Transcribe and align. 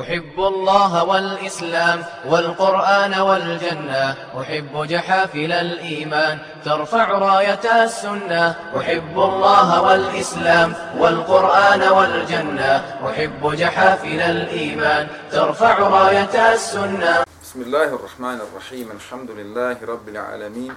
أحب 0.00 0.38
الله 0.38 1.04
والإسلام 1.04 2.04
والقرآن 2.26 3.14
والجنة. 3.14 4.16
أحب 4.40 4.86
جحافل 4.86 5.52
الإيمان 5.52 6.38
ترفع 6.64 7.04
راية 7.18 7.84
السنة. 7.84 8.54
أحب 8.78 9.16
الله 9.18 9.82
والإسلام 9.82 10.74
والقرآن 10.98 11.82
والجنة. 11.82 12.72
أحب 13.10 13.54
جحافل 13.54 14.20
الإيمان 14.20 15.08
ترفع 15.30 15.78
راية 15.78 16.52
السنة. 16.54 17.24
بسم 17.42 17.62
الله 17.62 17.84
الرحمن 17.94 18.38
الرحيم. 18.40 18.90
الحمد 18.90 19.30
لله 19.30 19.76
رب 19.88 20.08
العالمين. 20.08 20.74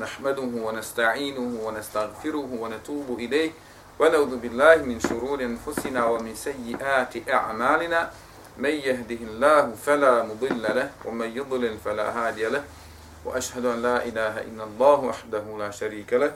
نحمده 0.00 0.50
ونستعينه 0.66 1.60
ونستغفره 1.62 2.48
ونتوب 2.60 3.18
إليه. 3.18 3.50
ونعوذ 3.98 4.36
بالله 4.36 4.76
من 4.76 5.00
شرور 5.00 5.40
أنفسنا 5.40 6.04
ومن 6.04 6.34
سيئات 6.34 7.14
أعمالنا. 7.30 8.10
من 8.58 8.70
يهده 8.70 9.20
الله 9.20 9.72
فلا 9.74 10.22
مضل 10.22 10.62
له 10.62 10.90
ومن 11.04 11.36
يضلل 11.36 11.78
فلا 11.78 12.06
هادي 12.18 12.48
له 12.48 12.64
وأشهد 13.24 13.64
أن 13.64 13.82
لا 13.82 14.04
إله 14.04 14.40
إلا 14.40 14.64
الله 14.64 14.98
وحده 15.00 15.44
لا 15.58 15.70
شريك 15.70 16.12
له 16.12 16.32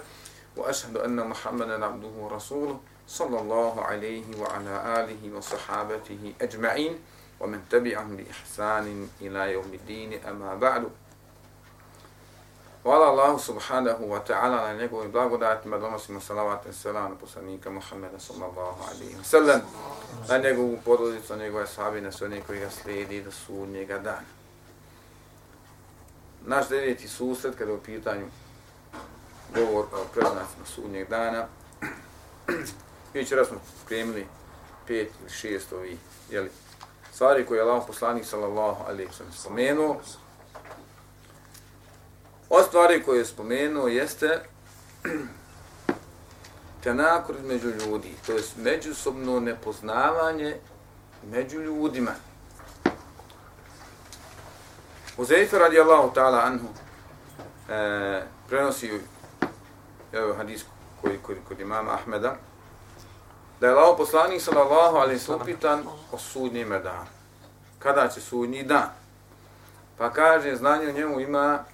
وأشهد 0.57 0.97
أن 0.97 1.17
محمدا 1.17 1.85
عبده 1.85 2.09
ورسوله 2.19 2.81
صلى 3.09 3.41
الله 3.41 3.81
عليه 3.85 4.25
وعلى 4.39 4.75
آله 5.01 5.37
وصحابته 5.37 6.33
أجمعين 6.41 6.99
ومن 7.41 7.61
تبعهم 7.71 8.17
بإحسان 8.17 9.09
إلى 9.21 9.53
يوم 9.53 9.71
الدين 9.75 10.21
أما 10.29 10.55
بعد. 10.55 10.85
Hvala 12.83 13.07
Allahu 13.07 13.39
subhanahu 13.39 14.09
wa 14.09 14.21
ta'ala 14.25 14.73
na 14.73 14.73
njegovim 14.73 15.13
blagodatima, 15.13 15.79
donosimo 15.79 16.21
salavat 16.21 16.67
i 16.67 16.73
salam 16.73 17.11
na 17.11 17.17
poslanika 17.17 17.71
Muhammeda 17.71 18.19
sallallahu 18.19 18.83
alaihi 18.91 19.17
wa 19.17 19.25
sallam, 19.25 19.61
na 20.29 20.39
njegovu 20.39 20.79
porodicu, 20.85 21.37
na 21.37 21.45
njegove 21.45 21.67
sahabi, 21.67 22.01
na 22.01 22.13
sve 22.13 22.27
one 22.27 22.41
koji 22.41 22.61
ga 22.61 22.71
slijedi 22.71 23.23
do 23.23 23.31
sudnjega 23.31 23.99
dana. 23.99 24.31
Naš 26.47 26.69
deveti 26.69 27.09
susret, 27.09 27.55
kada 27.59 27.71
je 27.71 27.77
u 27.77 27.81
pitanju 27.81 28.27
govor 29.55 29.85
o 29.93 30.05
preznacima 30.15 30.67
sudnjeg 30.75 31.09
dana, 31.09 31.47
mi 33.15 33.25
će 33.25 33.45
smo 33.45 33.59
spremili 33.85 34.27
pet 34.87 35.13
ili 35.21 35.31
šest 35.31 35.73
ovih 35.73 35.99
jeli, 36.31 36.51
stvari 37.13 37.47
koje 37.47 37.59
je 37.59 37.63
Allah 37.63 37.83
poslanik 37.87 38.25
sallallahu 38.25 38.85
alaihi 38.89 39.11
wa 39.11 39.17
sallam 39.17 39.33
spomenuo, 39.33 39.97
Od 42.51 42.65
stvari 42.67 43.03
koje 43.03 43.19
je 43.19 43.25
spomenuo 43.25 43.89
jeste 43.89 44.41
tenakor 46.83 47.37
među 47.45 47.69
ljudi, 47.69 48.15
to 48.27 48.33
je 48.33 48.43
međusobno 48.57 49.41
nepoznavanje 49.41 50.57
među 51.31 51.61
ljudima. 51.61 52.11
Uzeife 55.17 55.59
radijallahu 55.59 56.11
ta'ala 56.15 56.43
anhu 56.45 56.67
e, 57.69 58.23
prenosi 58.49 59.01
evo, 60.13 60.35
hadis 60.35 60.65
koji 61.01 61.19
kod, 61.23 61.37
kod 61.49 61.61
imama 61.61 61.93
Ahmeda, 61.95 62.37
da 63.61 63.67
je 63.67 63.75
lao 63.75 63.97
poslanik 63.97 64.43
sallallahu 64.43 64.97
alaihi 64.97 65.19
sallam 65.19 65.47
pitan 65.47 65.83
o 66.13 66.19
sudnjem 66.19 66.69
danu. 66.69 67.11
Kada 67.79 68.09
će 68.09 68.21
sudnji 68.21 68.63
dan? 68.63 68.89
Pa 69.99 70.13
kaže, 70.13 70.57
znanje 70.57 70.89
o 70.89 70.93
njemu 70.93 71.21
ima 71.21 71.65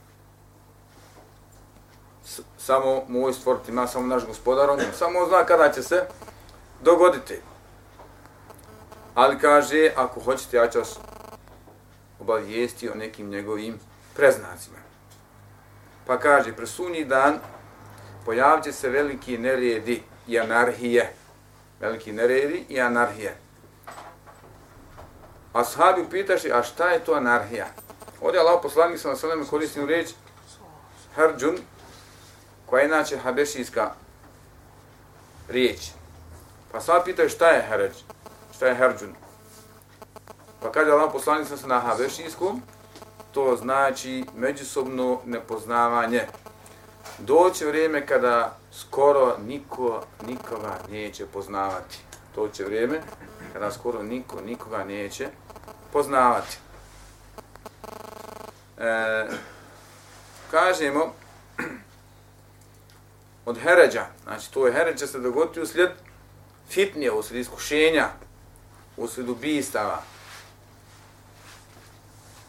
samo 2.59 3.05
moj 3.09 3.33
stvoriti, 3.33 3.71
ima 3.71 3.87
samo 3.87 4.07
naš 4.07 4.27
gospodar, 4.27 4.71
on 4.71 4.81
samo 4.99 5.27
zna 5.27 5.45
kada 5.45 5.73
će 5.73 5.83
se 5.83 6.07
dogoditi. 6.83 7.41
Ali 9.15 9.39
kaže, 9.39 9.91
ako 9.97 10.21
hoćete, 10.21 10.57
ja 10.57 10.71
ću 10.71 10.79
vas 10.79 10.99
obavijesti 12.21 12.91
o 12.91 12.95
nekim 12.95 13.29
njegovim 13.29 13.79
preznacima. 14.17 14.77
Pa 16.07 16.19
kaže, 16.19 16.57
presunji 16.57 17.05
dan 17.05 17.39
pojavit 18.25 18.65
će 18.65 18.73
se 18.73 18.89
veliki 18.89 19.39
neredi 19.39 20.03
i 20.27 20.41
anarhije. 20.41 21.13
Veliki 21.81 22.13
neredi 22.13 22.65
i 22.69 22.81
anarhije. 22.81 23.37
A 25.53 25.65
sahabi 25.65 26.03
upitaši, 26.03 26.53
a 26.53 26.63
šta 26.63 26.89
je 26.89 27.05
to 27.05 27.15
anarhija? 27.15 27.67
Ovdje 28.21 28.41
Allah 28.41 28.61
poslanik 28.63 29.01
sa 29.01 29.09
nasalem 29.09 29.47
koristim 29.47 29.89
reč 29.89 30.11
Harđun, 31.15 31.59
koja 32.67 32.81
je 32.81 32.87
inače 32.87 33.17
habešijska 33.19 33.91
riječ. 35.49 35.79
Pa 36.73 36.81
sva 36.81 37.03
pitaju 37.05 37.29
šta 37.29 37.49
je 37.49 37.67
herđ, 37.69 37.93
šta 38.57 38.67
je 38.67 38.75
herđun. 38.75 39.15
Pa 40.63 40.73
kaže 40.73 40.91
Allah 40.91 41.13
poslanik 41.13 41.49
se 41.49 41.67
na 41.67 41.81
habešijskom, 41.81 42.63
to 43.33 43.57
znači 43.57 44.25
međusobno 44.37 45.21
nepoznavanje. 45.25 46.27
Doće 47.19 47.67
vrijeme 47.67 48.07
kada 48.07 48.59
skoro 48.73 49.37
niko 49.47 50.03
nikoga 50.27 50.79
neće 50.91 51.27
poznavati. 51.27 51.99
To 52.35 52.49
će 52.49 52.65
vrijeme 52.65 53.01
kada 53.53 53.73
skoro 53.73 54.03
niko 54.03 54.41
nikoga 54.41 54.85
neće 54.85 55.29
poznavati. 55.93 56.59
E, 58.79 59.27
kažemo, 60.51 61.13
od 63.47 63.59
heređa, 63.59 64.07
znači 64.23 64.53
to 64.53 64.67
je 64.67 64.73
heređ 64.73 64.99
će 64.99 65.07
se 65.07 65.19
dogoditi 65.19 65.61
uslijed 65.61 65.91
fitnije, 66.71 67.13
uslijed 67.13 67.41
iskušenja, 67.41 68.09
uslijed 68.97 69.29
ubistava. 69.29 70.03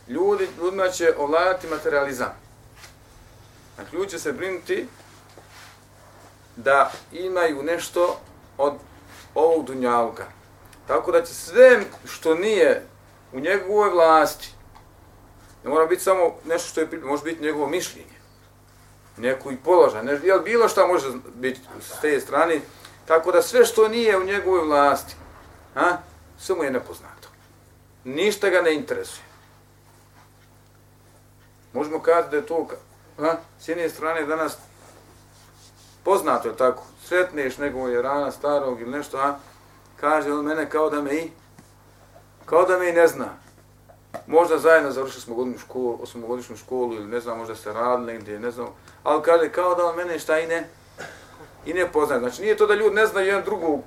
Ljudi, 0.07 0.47
ljudima 0.57 0.89
će 0.89 1.13
ovladati 1.17 1.67
materializam. 1.67 2.33
Znači 3.75 3.95
ljudi 3.95 4.09
će 4.09 4.19
se 4.19 4.31
brinuti 4.31 4.87
da 6.55 6.91
imaju 7.11 7.63
nešto 7.63 8.19
od 8.57 8.73
ovog 9.35 9.65
dunjavka. 9.65 10.25
Tako 10.87 11.11
da 11.11 11.25
će 11.25 11.33
sve 11.33 11.83
što 12.05 12.35
nije 12.35 12.85
u 13.33 13.39
njegovoj 13.39 13.89
vlasti, 13.89 14.49
ne 15.63 15.69
mora 15.69 15.85
biti 15.85 16.03
samo 16.03 16.35
nešto 16.45 16.69
što 16.69 16.81
je, 16.81 16.87
može 17.03 17.23
biti 17.23 17.43
njegovo 17.43 17.67
mišljenje, 17.67 18.16
neku 19.17 19.51
i 19.51 19.57
položaj, 19.57 20.03
ne, 20.03 20.19
jel 20.23 20.39
bilo 20.39 20.69
šta 20.69 20.87
može 20.87 21.07
biti 21.35 21.59
s 21.81 22.01
te 22.01 22.19
strane, 22.19 22.61
tako 23.05 23.31
da 23.31 23.41
sve 23.41 23.65
što 23.65 23.87
nije 23.87 24.17
u 24.17 24.23
njegovoj 24.23 24.61
vlasti, 24.61 25.15
a, 25.75 25.97
sve 26.39 26.55
mu 26.55 26.63
je 26.63 26.71
nepoznato. 26.71 27.27
Ništa 28.03 28.49
ga 28.49 28.61
ne 28.61 28.75
interesuje. 28.75 29.23
Možemo 31.73 31.99
kazati 31.99 32.31
da 32.31 32.37
je 32.37 32.45
to, 32.45 32.67
a, 33.17 33.35
s 33.59 33.67
jedne 33.67 33.89
strane 33.89 34.25
danas 34.25 34.57
poznato 36.03 36.47
je 36.47 36.57
tako, 36.57 36.83
sretneš 37.03 37.57
nekog 37.57 37.89
je 37.89 38.01
rana 38.01 38.31
starog 38.31 38.81
ili 38.81 38.91
nešto, 38.91 39.17
a, 39.17 39.39
kaže 39.99 40.33
on 40.33 40.45
mene 40.45 40.69
kao 40.69 40.89
da 40.89 41.01
me 41.01 41.15
i, 41.15 41.31
kao 42.45 42.65
da 42.65 42.77
me 42.77 42.89
i 42.89 42.93
ne 42.93 43.07
zna. 43.07 43.47
Možda 44.27 44.57
zajedno 44.57 44.91
završili 44.91 45.21
smo 45.21 45.35
godinu 45.35 45.57
školu, 45.57 45.99
osmogodišnju 46.01 46.57
školu 46.57 46.93
ili 46.93 47.05
ne 47.05 47.19
znam, 47.19 47.37
možda 47.37 47.55
se 47.55 47.73
radili 47.73 48.13
negdje, 48.13 48.39
ne 48.39 48.51
znam. 48.51 48.67
Ali 49.07 49.23
kaže, 49.23 49.49
kao 49.51 49.75
da 49.75 49.85
on 49.85 49.95
mene 49.95 50.19
šta 50.19 50.39
i 50.39 50.47
ne, 50.47 50.69
i 51.65 51.73
ne 51.73 51.91
poznaje. 51.91 52.19
Znači 52.19 52.41
nije 52.41 52.57
to 52.57 52.67
da 52.67 52.75
ljudi 52.75 52.95
ne 52.95 53.05
znaju 53.05 53.27
jedan 53.27 53.43
drugu, 53.43 53.83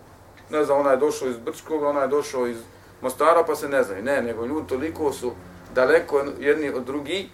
ne 0.50 0.64
znam, 0.64 0.81
ona 0.81 0.91
je 0.91 0.97
došao 0.97 1.28
iz 1.28 1.36
Brčkog, 1.36 1.82
ona 1.82 2.00
je 2.00 2.08
došao 2.08 2.47
iz 2.47 2.56
Mostara, 3.00 3.44
pa 3.44 3.56
se 3.56 3.69
ne 3.69 3.82
znaju. 3.82 4.03
Ne, 4.03 4.22
nego 4.22 4.47
ljudi 4.47 4.69
toliko 4.69 5.12
su 5.12 5.32
daleko 5.75 6.25
jedni 6.38 6.70
od 6.70 6.84
drugi, 6.84 7.28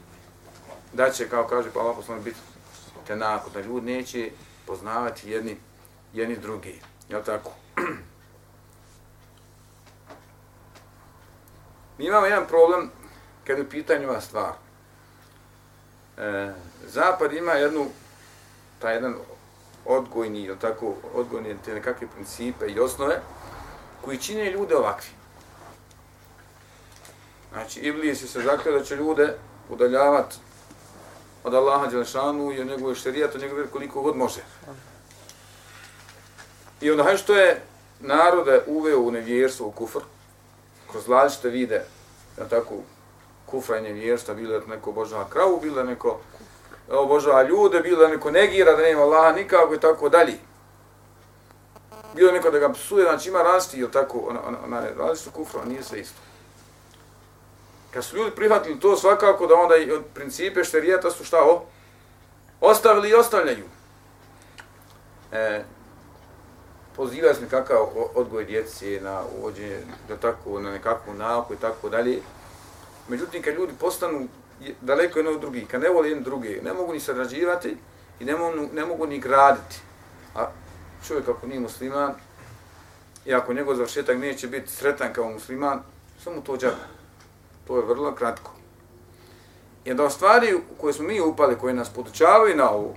da 0.93 1.11
će, 1.11 1.29
kao 1.29 1.47
kaže 1.47 1.71
pa 1.75 1.81
Allah 1.81 1.97
biti 2.25 2.37
tenako, 3.07 3.51
da 3.51 3.61
ljudi 3.61 3.93
neće 3.93 4.31
poznavati 4.67 5.31
jedni, 5.31 5.57
jedni 6.13 6.37
drugi. 6.37 6.81
Jel 7.09 7.23
tako? 7.23 7.51
Mi 11.99 12.07
imamo 12.07 12.27
jedan 12.27 12.47
problem 12.47 12.91
kad 13.47 13.59
je 13.59 13.65
u 13.65 13.69
pitanju 13.69 14.09
ova 14.09 14.21
stvar. 14.21 14.66
E, 16.19 16.53
Zapad 16.87 17.33
ima 17.33 17.53
jednu, 17.53 17.87
taj 18.79 18.95
jedan 18.95 19.15
odgojni, 19.85 20.43
ili 20.43 20.59
tako, 20.59 20.95
odgojni 21.15 21.57
te 21.65 21.75
nekakve 21.75 22.07
principe 22.15 22.67
i 22.67 22.81
osnove 22.81 23.21
koji 24.05 24.19
čine 24.19 24.51
ljude 24.51 24.77
ovakvi. 24.77 25.09
Znači, 27.53 27.81
Iblis 27.81 28.33
se 28.33 28.41
zakljao 28.41 28.79
da 28.79 28.85
će 28.85 28.97
ljude 28.97 29.37
udaljavati 29.71 30.37
od 31.45 31.55
Allaha 31.55 31.87
Đelešanu 31.87 32.53
i 32.53 32.61
od 32.61 32.67
njegove 32.67 32.95
šerijata, 32.95 33.35
od 33.35 33.43
njegove 33.43 33.67
koliko 33.67 34.03
god 34.03 34.17
može. 34.17 34.41
I 36.81 36.91
onda, 36.91 37.03
hajde 37.03 37.19
što 37.19 37.35
je 37.35 37.63
narode 38.01 38.63
uveo 38.67 39.01
u 39.01 39.11
nevjerstvo, 39.11 39.67
u 39.67 39.71
kufr, 39.71 40.01
kroz 40.91 41.09
različite 41.09 41.49
vide, 41.49 41.85
na 42.37 42.49
tako, 42.49 42.75
kufra 43.57 43.79
i 43.79 43.83
nevjerstva, 43.83 44.35
bilo 44.35 44.61
da 44.61 44.67
neko 44.67 44.91
obožava 44.91 45.25
kravu, 45.29 45.61
bilo 45.63 45.75
da 45.75 45.83
neko 45.83 46.19
obožava 46.91 47.43
ljude, 47.43 47.81
bilo 47.81 48.03
da 48.03 48.09
neko 48.09 48.31
negira 48.31 48.77
da 48.77 48.83
nema 48.83 49.03
Allaha 49.03 49.33
nikako 49.33 49.75
i 49.75 49.81
tako 49.81 50.09
dalje. 50.09 50.35
Bilo 52.15 52.33
neko 52.33 52.51
da 52.51 52.59
ga 52.59 52.73
psuje, 52.73 53.05
znači 53.05 53.29
ima 53.29 53.43
rasti, 53.43 53.79
ili 53.79 53.91
tako, 53.91 54.19
ona, 54.29 54.41
ona, 54.49 54.59
ona 54.65 54.83
različito 54.99 55.31
kufra, 55.31 55.65
nije 55.65 55.83
sve 55.83 56.01
isto. 56.01 56.21
Kad 57.91 58.05
su 58.05 58.17
ljudi 58.17 58.31
prihvatili 58.31 58.81
to 58.81 58.97
svakako 58.97 59.47
da 59.47 59.55
onda 59.55 59.77
i 59.77 59.93
od 59.93 60.05
principe 60.15 60.65
šterijeta 60.65 61.11
su 61.11 61.25
šta 61.25 61.45
o? 61.45 61.65
Ostavili 62.61 63.11
i 63.11 63.15
ostavljaju. 63.15 63.65
E, 65.33 65.65
pozivali 66.97 67.35
smo 67.35 67.47
kakav 67.51 67.87
odgoj 68.15 68.45
djece 68.45 69.01
na 69.03 69.23
uvođenje, 69.39 69.81
da 70.09 70.17
tako, 70.17 70.61
na 70.61 70.71
nekakvu 70.71 71.15
nauku 71.15 71.55
i 71.55 71.57
tako 71.57 71.89
dalje. 71.89 72.21
Međutim, 73.09 73.43
kad 73.43 73.55
ljudi 73.55 73.73
postanu 73.81 74.29
daleko 74.81 75.19
jedno 75.19 75.33
od 75.33 75.41
drugih, 75.41 75.67
kad 75.69 75.81
ne 75.81 75.89
vole 75.89 76.09
jedno 76.09 76.25
druge, 76.25 76.61
ne 76.63 76.73
mogu 76.73 76.93
ni 76.93 77.01
sarađivati 77.01 77.77
i 78.21 78.25
ne 78.25 78.37
mogu, 78.37 78.69
ne 78.73 78.85
mogu 78.85 79.07
ni 79.07 79.19
graditi. 79.19 79.81
A 80.35 80.47
čovjek 81.07 81.29
ako 81.29 81.47
nije 81.47 81.61
musliman, 81.61 82.15
i 83.27 83.35
ako 83.35 83.53
njegov 83.53 83.75
završetak 83.75 84.19
neće 84.19 84.49
biti 84.49 84.73
sretan 84.73 85.13
kao 85.13 85.31
musliman, 85.31 85.81
samo 86.25 86.41
to 86.41 86.57
džaba. 86.57 86.87
To 87.67 87.77
je 87.77 87.85
vrlo 87.85 88.15
kratko. 88.15 88.51
I 89.85 89.95
da 89.95 90.11
stvari 90.11 90.55
u 90.55 90.61
koje 90.81 90.93
smo 90.93 91.07
mi 91.07 91.21
upali, 91.21 91.59
koje 91.59 91.75
nas 91.75 91.89
podučavaju 91.89 92.57
na 92.57 92.71
ovu, 92.71 92.97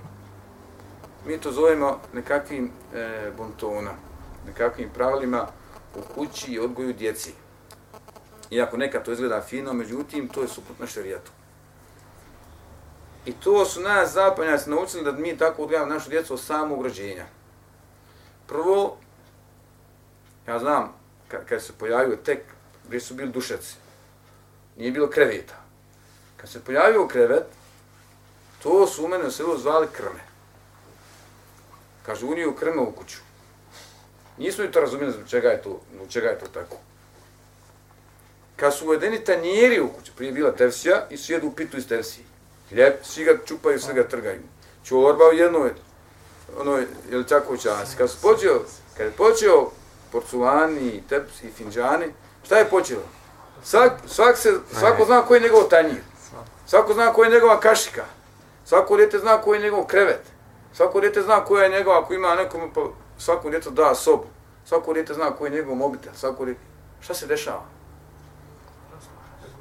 mi 1.26 1.38
to 1.38 1.52
zovemo 1.52 2.00
nekakvim 2.12 2.70
e, 2.94 3.30
bontona, 3.36 3.90
nekakvim 4.46 4.88
pravilima 4.94 5.46
u 5.96 6.14
kući 6.14 6.52
i 6.52 6.58
odgoju 6.58 6.92
djeci. 6.92 7.32
Iako 8.50 8.76
nekad 8.76 9.04
to 9.04 9.12
izgleda 9.12 9.42
fino, 9.42 9.72
međutim, 9.72 10.28
to 10.28 10.42
je 10.42 10.48
suprotno 10.48 10.86
šerijatu. 10.86 11.30
I 13.24 13.32
to 13.32 13.64
su 13.64 13.80
nas 13.80 14.12
zapadnjaci 14.12 14.70
naučili 14.70 15.04
da 15.04 15.12
mi 15.12 15.38
tako 15.38 15.62
odgajamo 15.62 15.94
našu 15.94 16.10
djecu 16.10 16.34
od 16.34 16.40
samog 16.40 16.82
rođenja. 16.82 17.26
Prvo, 18.46 18.96
ja 20.48 20.58
znam, 20.58 20.94
kad 21.28 21.62
se 21.62 21.72
pojavio 21.72 22.16
tek, 22.16 22.40
gdje 22.86 23.00
su 23.00 23.14
bili 23.14 23.32
dušeci, 23.32 23.74
nije 24.76 24.90
bilo 24.90 25.10
kreveta. 25.10 25.54
Kad 26.36 26.50
se 26.50 26.64
pojavio 26.64 27.08
krevet, 27.08 27.44
to 28.62 28.86
su 28.86 29.04
u 29.04 29.08
mene 29.08 29.26
u 29.26 29.30
selu 29.30 29.58
zvali 29.58 29.86
krme. 29.92 30.20
Kaže, 32.06 32.26
uniju 32.26 32.54
krme 32.54 32.82
u 32.82 32.92
kuću. 32.92 33.18
Nismo 34.38 34.64
i 34.64 34.70
to 34.70 34.80
razumijeli 34.80 35.12
zbog 35.12 35.28
čega 35.28 35.48
je 35.48 35.62
to, 35.62 35.80
zbog 35.94 36.08
čega 36.08 36.28
je 36.28 36.38
to 36.38 36.46
tako. 36.46 36.76
Kad 38.60 38.74
su 38.74 38.86
uvedeni 38.86 39.24
tanjeri 39.24 39.80
u 39.80 39.88
kuću, 39.88 40.12
prije 40.16 40.32
bila 40.32 40.52
tevsija 40.52 41.06
i 41.10 41.16
su 41.16 41.32
jedu 41.32 41.50
pitu 41.50 41.76
iz 41.76 41.88
tevsije. 41.88 42.24
Hljeb, 42.68 42.92
svi 43.02 43.24
ga 43.24 43.38
čupaju, 43.46 43.80
sve 43.80 43.94
ga 43.94 44.08
trgaju. 44.08 44.40
Čorba 44.84 45.24
u 45.28 45.32
jednoj, 45.32 45.70
ono, 46.58 46.76
je 47.10 47.16
li 47.16 47.26
tako 47.26 47.56
čas. 47.56 47.94
Kad, 47.98 48.10
su 48.10 48.16
počeo, 48.22 48.60
kad 48.96 49.06
je 49.06 49.12
počeo 49.12 49.70
porculani, 50.12 51.02
tepsi 51.08 51.46
i 51.46 51.50
finđani, 51.50 52.06
šta 52.44 52.58
je 52.58 52.64
počelo? 52.64 53.02
Svak, 53.64 53.92
svak 54.06 54.36
se, 54.36 54.52
svako 54.78 55.04
zna 55.04 55.22
koji 55.22 55.38
je 55.38 55.42
njegov 55.42 55.68
tanjir. 55.68 56.02
Svako 56.66 56.94
zna 56.94 57.12
koji 57.12 57.26
je 57.26 57.32
njegova 57.32 57.60
kašika. 57.60 58.04
Svako 58.64 58.96
djete 58.96 59.18
zna 59.18 59.40
koji 59.40 59.58
je 59.58 59.62
njegov 59.62 59.84
krevet. 59.84 60.22
Svako 60.74 61.00
djete 61.00 61.22
zna 61.22 61.44
koja 61.44 61.64
je 61.64 61.70
njegova, 61.70 62.00
ako 62.00 62.14
ima 62.14 62.34
nekom, 62.34 62.70
pa 62.74 62.80
svako 63.18 63.50
djete 63.50 63.70
da 63.70 63.94
sobu. 63.94 64.26
Svako 64.64 64.92
djete 64.92 65.14
zna 65.14 65.30
koji 65.30 65.50
je 65.50 65.56
njegov 65.56 65.74
mobitel. 65.74 66.12
Svako 66.14 66.44
djete... 66.44 66.60
Šta 67.00 67.14
se 67.14 67.26
dešava? 67.26 67.79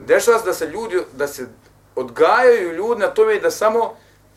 Dešava 0.07 0.39
se 0.39 0.45
da 0.45 0.53
se 0.53 0.67
ljudi, 0.67 0.97
da 1.13 1.27
se 1.27 1.47
odgajaju 1.95 2.73
ljudi 2.73 3.01
na 3.01 3.07
tome 3.07 3.39
da 3.39 3.51
samo 3.51 3.95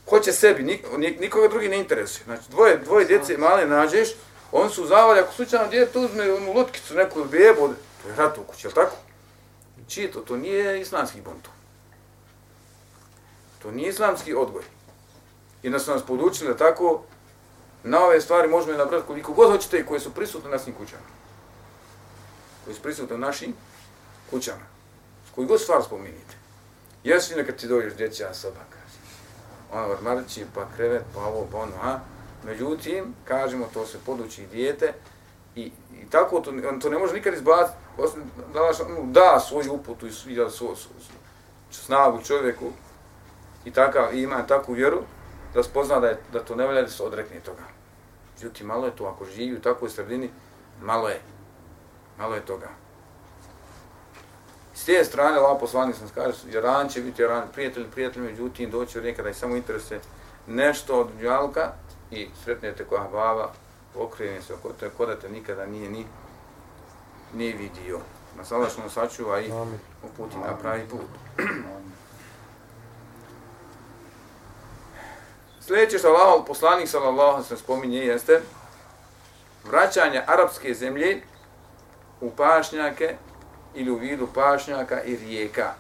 hoće 0.09 0.33
sebi, 0.33 0.63
nik, 0.63 1.21
nikoga 1.21 1.49
drugi 1.49 1.69
ne 1.69 1.79
interesuje. 1.79 2.25
Znači, 2.25 2.43
dvoje, 2.51 2.77
dvoje 2.77 3.07
djece 3.07 3.37
male 3.39 3.67
nađeš, 3.67 4.09
on 4.53 4.71
su 4.71 4.87
zavali, 4.87 5.21
ako 5.21 5.33
slučajno 5.33 5.69
djete 5.69 5.99
uzme 5.99 6.33
onu 6.33 6.53
lutkicu, 6.53 6.95
neku 6.95 7.25
bebu, 7.25 7.75
to 8.03 8.09
je 8.09 8.17
rat 8.17 8.39
u 8.39 8.43
kući, 8.43 8.67
je 8.67 8.75
tako? 8.75 8.97
Čije 9.89 10.11
to? 10.13 10.21
To 10.21 10.37
nije 10.37 10.81
islamski 10.81 11.21
buntu. 11.21 11.51
To 13.63 13.71
nije 13.71 13.89
islamski 13.89 14.35
odgoj. 14.35 14.63
I 15.63 15.71
da 15.71 15.79
su 15.79 15.91
nas 15.91 16.03
podučili 16.03 16.51
da 16.51 16.57
tako, 16.57 17.03
na 17.85 18.05
ove 18.05 18.21
stvari 18.21 18.49
možemo 18.49 18.79
nabrati 18.79 19.07
koliko 19.07 19.33
god 19.33 19.51
hoćete 19.51 19.79
i 19.79 19.87
koje 19.87 20.01
su 20.01 20.15
prisutne 20.15 20.51
na 20.51 20.57
našim 20.57 20.75
kućama. 20.75 21.03
Koje 22.65 22.75
su 22.75 22.83
prisutne 22.83 23.17
u 23.17 23.19
našim 23.19 23.55
kućama 24.31 24.72
koju 25.35 25.47
god 25.47 25.61
stvar 25.61 25.83
spominite. 25.83 26.35
Jesu 27.05 27.35
li 27.35 27.41
nekad 27.41 27.57
ti 27.57 27.69
dođeš 27.69 27.95
djeća 27.95 28.35
soba, 28.35 28.61
kaže. 28.71 28.99
Ona 29.73 29.87
ormarići, 29.87 30.45
pa 30.55 30.67
krevet, 30.77 31.03
pa 31.15 31.21
ovo, 31.21 31.47
pa 31.53 31.59
ono, 31.59 31.73
a? 31.83 31.99
Međutim, 32.45 33.15
kažemo, 33.25 33.69
to 33.75 33.87
se 33.87 33.99
poduči 34.07 34.47
dijete 34.47 34.93
i, 35.55 35.73
i 36.03 36.11
tako 36.11 36.41
to, 36.41 36.53
on 36.69 36.81
to 36.81 36.91
ne 36.91 36.99
može 36.99 37.15
nikad 37.15 37.35
izbaciti, 37.35 37.79
osim 37.99 38.23
da, 38.55 38.63
ono, 38.63 39.13
da 39.13 39.41
svoju 39.41 39.73
uputu 39.73 40.07
i 40.07 40.35
da 40.35 40.51
svo, 40.51 40.77
svo, 40.77 40.91
svo, 41.01 41.15
snagu 41.71 42.23
čovjeku 42.23 42.71
i, 43.65 43.71
takav, 43.71 44.15
i 44.15 44.23
ima 44.23 44.47
takvu 44.47 44.73
vjeru 44.73 45.03
da 45.55 45.63
spozna 45.63 46.01
da, 46.01 46.07
je, 46.07 46.19
da 46.33 46.45
to 46.45 46.57
ne 46.57 46.67
valja 46.67 46.83
da 46.83 46.89
se 46.89 47.03
odrekne 47.03 47.41
toga. 47.41 47.63
Međutim, 48.35 48.67
malo 48.67 48.87
je 48.87 48.97
to, 48.97 49.05
ako 49.05 49.25
živi 49.25 49.57
u 49.57 49.61
takvoj 49.61 49.91
sredini, 49.91 50.31
malo 50.83 51.09
je. 51.09 51.21
Malo 52.19 52.35
je 52.35 52.41
toga. 52.41 52.69
S 54.75 54.85
te 54.85 55.05
strane, 55.05 55.39
Allah 55.39 55.57
poslanik 55.61 55.97
sam 55.97 56.09
kaže, 56.15 56.37
Jaran 56.53 56.89
će 56.89 57.01
biti 57.01 57.23
Jaran, 57.23 57.49
prijatelj, 57.53 57.91
prijatelj, 57.91 58.23
međutim, 58.23 58.71
doći 58.71 58.99
od 58.99 59.05
nekada 59.05 59.31
i 59.31 59.35
samo 59.35 59.57
interese 59.57 60.01
nešto 60.47 61.01
od 61.01 61.09
džalka 61.21 61.73
i 62.11 62.29
sretnete 62.45 62.85
koja 62.85 63.03
baba, 63.03 63.53
okrene 63.97 64.43
se 64.43 64.55
oko 64.55 64.73
te, 64.81 64.91
da 65.07 65.19
te 65.19 65.29
nikada 65.29 65.67
nije 65.67 65.91
ni, 65.91 66.07
ni 67.35 67.53
vidio. 67.53 68.01
Na 68.37 68.45
sada 68.45 68.69
što 68.69 68.83
nas 68.83 68.93
sačuva 68.93 69.41
i 69.41 69.53
uputi 70.03 70.37
na 70.37 70.57
pravi 70.57 70.89
put. 70.89 71.01
Sljedeće 75.67 75.99
što 75.99 76.09
Allah, 76.09 76.45
poslanik 76.47 76.89
sallallahu 76.89 77.43
se 77.43 77.57
spominje 77.57 77.99
jeste 77.99 78.41
vraćanje 79.65 80.23
arapske 80.27 80.75
zemlje 80.75 81.23
u 82.21 82.31
pašnjake 82.31 83.17
ili 83.75 83.91
u 83.91 83.97
vidu 83.97 84.29
pašnjaka 84.35 85.03
i 85.03 85.17
rijeka. 85.17 85.75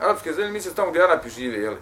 Arapske 0.00 0.32
zemlje 0.32 0.50
misle 0.50 0.74
tamo 0.74 0.90
gdje 0.90 1.04
Arapi 1.04 1.30
žive, 1.30 1.58
jeli? 1.58 1.78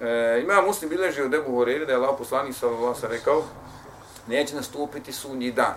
E, 0.00 0.40
ima 0.42 0.62
muslim 0.62 0.90
bileži 0.90 1.22
od 1.22 1.34
Ebu 1.34 1.56
Horeire 1.56 1.86
da 1.86 1.92
je 1.92 1.98
Allah 1.98 2.14
poslanik 2.18 2.56
sallallahu 2.56 3.00
sa 3.00 3.08
rekao 3.08 3.44
neće 4.26 4.56
nastupiti 4.56 5.12
sunji 5.12 5.52
dan. 5.52 5.74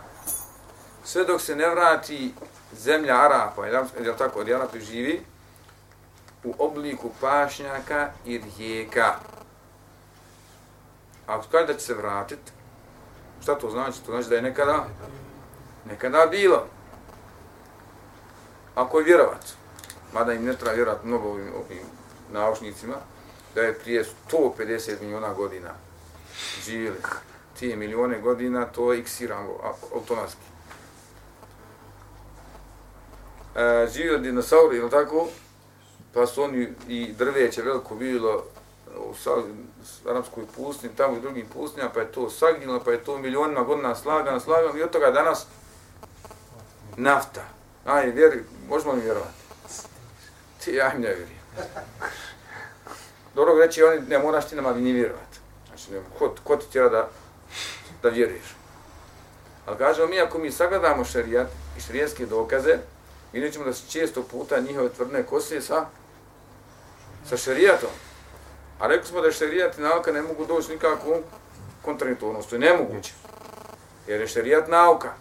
Sve 1.03 1.25
dok 1.25 1.41
se 1.41 1.55
ne 1.55 1.69
vrati 1.69 2.33
zemlja 2.73 3.15
Arapa, 3.15 3.65
je 3.65 4.17
tako, 4.17 4.39
od 4.39 4.49
Arapi 4.49 4.79
živi, 4.79 5.21
u 6.43 6.53
obliku 6.57 7.09
pašnjaka 7.21 8.09
i 8.25 8.41
rijeka. 8.57 9.15
Ako 11.27 11.45
kaže 11.51 11.67
da 11.67 11.73
će 11.73 11.79
se 11.79 11.93
vratiti, 11.93 12.51
šta 13.41 13.55
to 13.55 13.69
znači? 13.69 14.03
To 14.05 14.11
znači 14.11 14.29
da 14.29 14.35
je 14.35 14.41
nekada, 14.41 14.85
nekada 15.85 16.25
bilo. 16.25 16.67
Ako 18.75 18.99
je 18.99 19.05
vjerovat, 19.05 19.45
mada 20.13 20.33
im 20.33 20.45
ne 20.45 20.53
treba 20.55 20.75
vjerovat 20.75 21.03
mnogo 21.03 21.29
ovim, 21.29 21.53
ovim 21.53 21.85
naučnicima, 22.31 22.95
da 23.55 23.61
je 23.61 23.79
prije 23.79 24.05
150 24.31 25.01
miliona 25.01 25.33
godina 25.33 25.69
živjeli 26.65 26.97
tije 27.59 27.75
milione 27.75 28.21
godina, 28.21 28.65
to 28.65 28.93
je 28.93 28.99
iksiramo 28.99 29.57
automatski. 29.95 30.41
E, 33.55 33.87
živio 33.93 34.17
dinosauri, 34.17 34.77
ili 34.77 34.89
tako? 34.89 35.27
Pa 36.13 36.27
su 36.27 36.43
oni 36.43 36.73
i 36.87 37.13
drveće 37.13 37.61
veliko 37.61 37.95
bilo 37.95 38.43
u 38.97 39.13
Aramskoj 40.09 40.43
pustinji, 40.55 40.95
tamo 40.95 41.17
i 41.17 41.21
drugim 41.21 41.45
pustinjama, 41.53 41.91
pa 41.93 41.99
je 41.99 42.11
to 42.11 42.29
sagnilo, 42.29 42.79
pa 42.85 42.91
je 42.91 43.03
to 43.03 43.17
milionima 43.17 43.63
godina 43.63 43.95
slagano, 43.95 44.39
slagano 44.39 44.77
i 44.77 44.83
od 44.83 44.91
toga 44.91 45.11
danas 45.11 45.45
nafta. 46.97 47.41
Aj, 47.85 48.09
vjeri, 48.09 48.43
možemo 48.69 48.93
li 48.93 49.01
vjerovati? 49.01 49.41
Ti, 50.63 50.71
ja 50.71 50.93
im 50.93 51.01
ne 51.01 51.07
vjerujem. 51.07 51.41
Dobro 53.35 53.53
reći, 53.53 53.83
oni 53.83 54.01
ne 54.07 54.19
moraš 54.19 54.49
ti 54.49 54.55
nama 54.55 54.73
ni 54.73 54.91
vjerovati. 54.91 55.39
Znači, 55.67 55.91
ne, 55.91 55.99
ko, 56.19 56.35
ko 56.43 56.55
ti 56.55 56.71
tjera 56.71 56.89
da, 56.89 57.09
da 58.03 58.09
vjeruješ? 58.09 58.55
Ali 59.65 59.77
kažemo 59.77 60.07
mi, 60.07 60.19
ako 60.19 60.37
mi 60.37 60.51
sagledamo 60.51 61.05
šarijat 61.05 61.47
i 61.77 61.81
šarijetske 61.81 62.25
dokaze, 62.25 62.77
vidjet 63.33 63.53
ćemo 63.53 63.65
da 63.65 63.73
se 63.73 63.89
često 63.89 64.23
puta 64.23 64.59
njihove 64.59 64.89
tvrdne 64.89 65.23
kose 65.23 65.61
sa, 65.61 65.85
sa 67.29 67.37
šarijatom. 67.37 67.89
A 68.79 68.87
rekli 68.87 69.07
smo 69.07 69.21
da 69.21 69.31
šarijat 69.31 69.77
i 69.77 69.81
nauka 69.81 70.11
ne 70.11 70.21
mogu 70.21 70.45
doći 70.45 70.71
nikako 70.71 71.09
u 71.09 71.21
kontradiktornost. 71.81 72.49
To 72.49 72.55
je 72.55 72.59
nemoguće. 72.59 73.13
Jer 74.07 74.21
je 74.21 74.27
šarijat 74.27 74.67
nauka. 74.67 75.13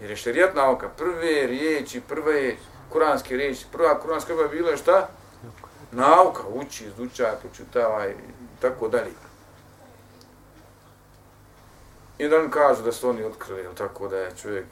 Jer 0.00 0.10
je 0.10 0.16
šerijat 0.16 0.54
nauka. 0.54 0.88
Prve 0.88 1.46
riječi, 1.46 2.00
prve 2.08 2.56
kuranske 2.90 3.36
riječi, 3.36 3.66
prva 3.72 4.00
kuranska 4.00 4.34
riječ 4.34 4.50
bila 4.50 4.70
je 4.70 4.76
šta? 4.76 5.08
nauka, 5.92 6.42
uči, 6.54 6.84
izučaj, 6.84 7.32
počutava 7.42 8.08
i 8.08 8.14
tako 8.60 8.88
dalje. 8.88 9.12
I 12.18 12.28
da 12.28 12.38
mi 12.38 12.50
kažu 12.50 12.82
da 12.82 12.92
su 12.92 13.08
oni 13.08 13.24
otkrili, 13.24 13.68
tako 13.74 14.08
da 14.08 14.16
je 14.16 14.36
čovjek, 14.42 14.66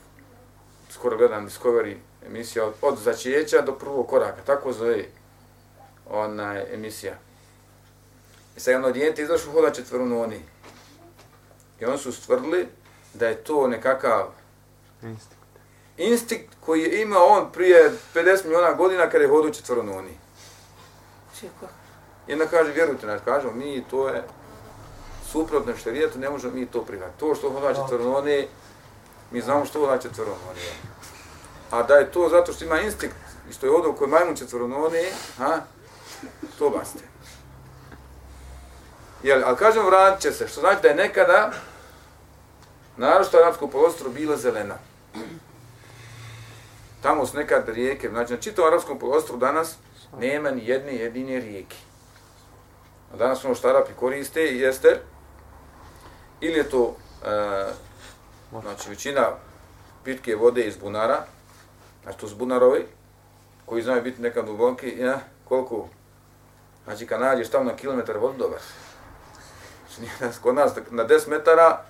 skoro 0.91 1.17
gledam 1.17 1.49
Discovery, 1.49 1.97
emisija 2.27 2.65
od, 2.65 2.75
od 2.83 2.99
začeća 2.99 3.61
do 3.61 3.73
prvog 3.73 4.07
koraka, 4.07 4.43
tako 4.47 4.73
zove 4.73 5.05
ona 6.11 6.63
emisija. 6.73 7.15
I 8.57 8.61
sad 8.61 8.73
jedno 8.73 8.91
djete 8.91 9.23
izašlo 9.23 9.53
hoda 9.53 9.71
četvrnoni. 9.71 10.41
I 11.81 11.85
oni 11.85 11.99
su 11.99 12.13
stvrdili 12.13 12.69
da 13.15 13.29
je 13.29 13.45
to 13.45 13.67
nekakav 13.67 14.33
instinkt, 15.03 15.47
instinkt 15.97 16.57
koji 16.61 16.83
je 16.83 17.03
imao 17.03 17.27
on 17.27 17.53
prije 17.53 17.93
50 18.15 18.45
miliona 18.45 18.73
godina 18.73 19.11
kada 19.11 19.25
je 19.25 19.31
hodio 19.31 19.53
četvrnoni. 19.53 20.19
I 22.27 22.33
onda 22.33 22.47
kaže, 22.47 22.73
vjerujte 22.73 23.07
nas, 23.07 23.21
kažemo, 23.25 23.53
mi 23.53 23.85
to 23.91 24.09
je 24.09 24.25
suprotno 25.31 25.77
šarijetu, 25.77 26.19
ne 26.19 26.31
možemo 26.31 26.55
mi 26.55 26.67
to 26.67 26.85
prihvatiti. 26.85 27.21
To 27.21 27.35
što 27.35 27.51
hoda 27.51 27.75
četvrnoni, 27.75 28.49
mi 29.31 29.41
znamo 29.41 29.65
što 29.65 29.81
hoda 29.81 29.99
četvrnoni. 29.99 30.61
A 31.71 31.83
da 31.83 31.95
je 31.95 32.13
to 32.13 32.29
zato 32.29 32.53
što 32.53 32.65
ima 32.65 32.81
instinkt 32.81 33.17
i 33.51 33.53
što 33.53 33.67
je 33.67 33.73
hodio 33.73 33.93
koji 33.93 34.11
majmun 34.11 34.37
četvrnoni, 34.37 35.05
ha, 35.39 35.61
to 36.59 36.71
baste. 36.71 37.05
Jel, 39.23 39.43
ali 39.47 39.57
kažem, 39.57 39.87
vratit 39.87 40.23
će 40.23 40.33
se, 40.33 40.49
što 40.49 40.61
znači 40.61 40.83
da 40.83 40.89
je 40.89 40.95
nekada 40.95 41.53
narošto 42.97 43.39
arapsko 43.39 43.69
polostro 43.69 44.11
bila 44.11 44.37
zelena. 44.37 44.75
Tamo 47.03 47.27
su 47.27 47.37
nekad 47.37 47.69
rijeke, 47.69 48.09
znači 48.09 48.33
na 48.33 48.39
čitom 48.39 48.67
arapskom 48.67 48.99
polostru 48.99 49.37
danas 49.37 49.77
nema 50.19 50.51
ni 50.51 50.69
jedne 50.69 50.97
jedine 50.97 51.41
rijeke. 51.41 51.77
A 53.15 53.17
danas 53.17 53.45
ono 53.45 53.55
što 53.55 53.69
Arapi 53.69 53.93
koriste 53.93 54.41
jeste 54.41 55.01
ili 56.41 56.59
je 56.59 56.69
to 56.71 56.97
e, 57.25 57.67
znači 58.63 58.91
većina 58.91 59.29
pitke 60.05 60.37
vode 60.37 60.63
iz 60.63 60.77
bunara, 60.77 61.25
znači 62.03 62.19
to 62.19 62.29
su 62.29 62.37
bunarovi, 62.37 62.87
koji 63.67 63.83
znaju 63.83 64.03
biti 64.03 64.23
nekad 64.23 64.47
duboki, 64.47 64.99
ja, 64.99 65.21
koliko, 65.45 65.89
znači 66.85 67.07
kad 67.07 67.21
nađeš 67.21 67.51
tamo 67.51 67.65
na 67.65 67.77
kilometar 67.77 68.19
vodu, 68.19 68.39
dobar. 68.39 68.59
Znači, 70.19 70.39
kod 70.43 70.55
nas 70.55 70.73
na 70.91 71.07
10 71.07 71.29
metara 71.29 71.85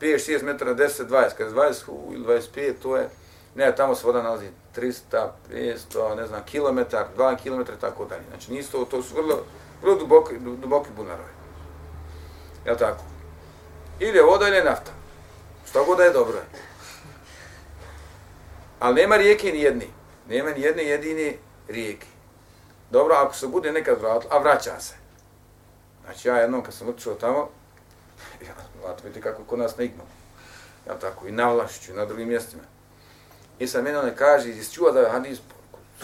5-6 0.00 0.42
metara, 0.42 0.74
10-20, 0.74 1.08
kada 1.08 1.44
je 1.44 1.50
20 1.50 2.12
ili 2.12 2.24
25, 2.24 2.72
to 2.82 2.96
je, 2.96 3.08
ne, 3.56 3.74
tamo 3.74 3.94
se 3.94 4.06
voda 4.06 4.22
nalazi 4.22 4.50
300, 4.76 5.28
500, 5.50 6.16
ne 6.16 6.26
znam, 6.26 6.42
kilometar, 6.44 7.06
2 7.16 7.36
km, 7.36 7.72
tako 7.80 8.04
dalje. 8.04 8.22
Znači, 8.28 8.52
nisu 8.52 8.70
to, 8.72 8.84
to 8.84 9.02
su 9.02 9.14
vrlo, 9.14 9.44
vrlo 9.82 9.94
duboki, 9.94 10.38
duboki 10.38 10.90
bunarovi. 10.96 11.28
Je 12.66 12.76
tako? 12.76 13.02
Ili 14.00 14.18
je 14.18 14.22
voda 14.22 14.48
ili 14.48 14.56
je 14.56 14.64
nafta. 14.64 14.90
Što 15.68 15.84
god 15.84 15.98
da 15.98 16.04
je 16.04 16.10
dobro. 16.10 16.38
Ali 18.80 18.94
nema 18.94 19.16
rijeke 19.16 19.52
ni 19.52 19.60
jedni. 19.60 19.88
Nema 20.28 20.50
ni 20.50 20.60
jedne 20.60 20.84
jedine 20.84 21.36
rijeke. 21.68 22.06
Dobro, 22.90 23.14
ako 23.14 23.34
se 23.34 23.46
bude 23.46 23.72
nekad 23.72 24.00
vratilo, 24.00 24.34
a 24.34 24.38
vraća 24.38 24.80
se. 24.80 24.94
Znači, 26.04 26.28
ja 26.28 26.36
jednom 26.36 26.62
kad 26.62 26.74
sam 26.74 26.88
učio 26.88 27.14
tamo, 27.14 27.48
ja, 28.46 28.54
vidite 29.04 29.20
kako 29.20 29.42
kod 29.44 29.58
nas 29.58 29.76
na 29.76 29.84
ignu. 29.84 30.02
Ja 30.86 30.98
tako, 30.98 31.26
i 31.26 31.32
na 31.32 31.52
Vlašiću, 31.52 31.94
na 31.94 32.04
drugim 32.04 32.28
mjestima. 32.28 32.62
I 33.58 33.66
sad 33.66 33.84
mene 33.84 34.16
kaže, 34.16 34.48
jesi 34.48 34.74
čuva 34.74 34.92
da 34.92 35.00
je 35.00 35.10
hadis, 35.10 35.38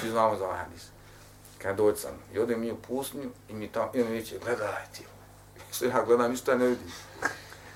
svi 0.01 0.11
znamo 0.11 0.37
za 0.37 0.45
ovaj 0.45 0.59
hadis. 0.59 0.83
Kad 1.59 1.77
dođe 1.77 1.97
sam, 1.97 2.11
i 2.35 2.39
odem 2.39 2.61
mi 2.61 2.73
u 2.73 2.77
pustinju, 2.77 3.31
i 3.49 3.55
mi 3.55 3.69
tamo, 3.69 3.91
i 3.95 4.03
on 4.03 4.09
mi 4.09 4.19
reče, 4.19 4.39
gledaj 4.45 4.85
ti. 4.93 5.05
Što 5.73 5.85
ja 5.85 6.05
gledam, 6.07 6.31
ništa 6.31 6.55
ne 6.55 6.67
vidim. 6.67 6.93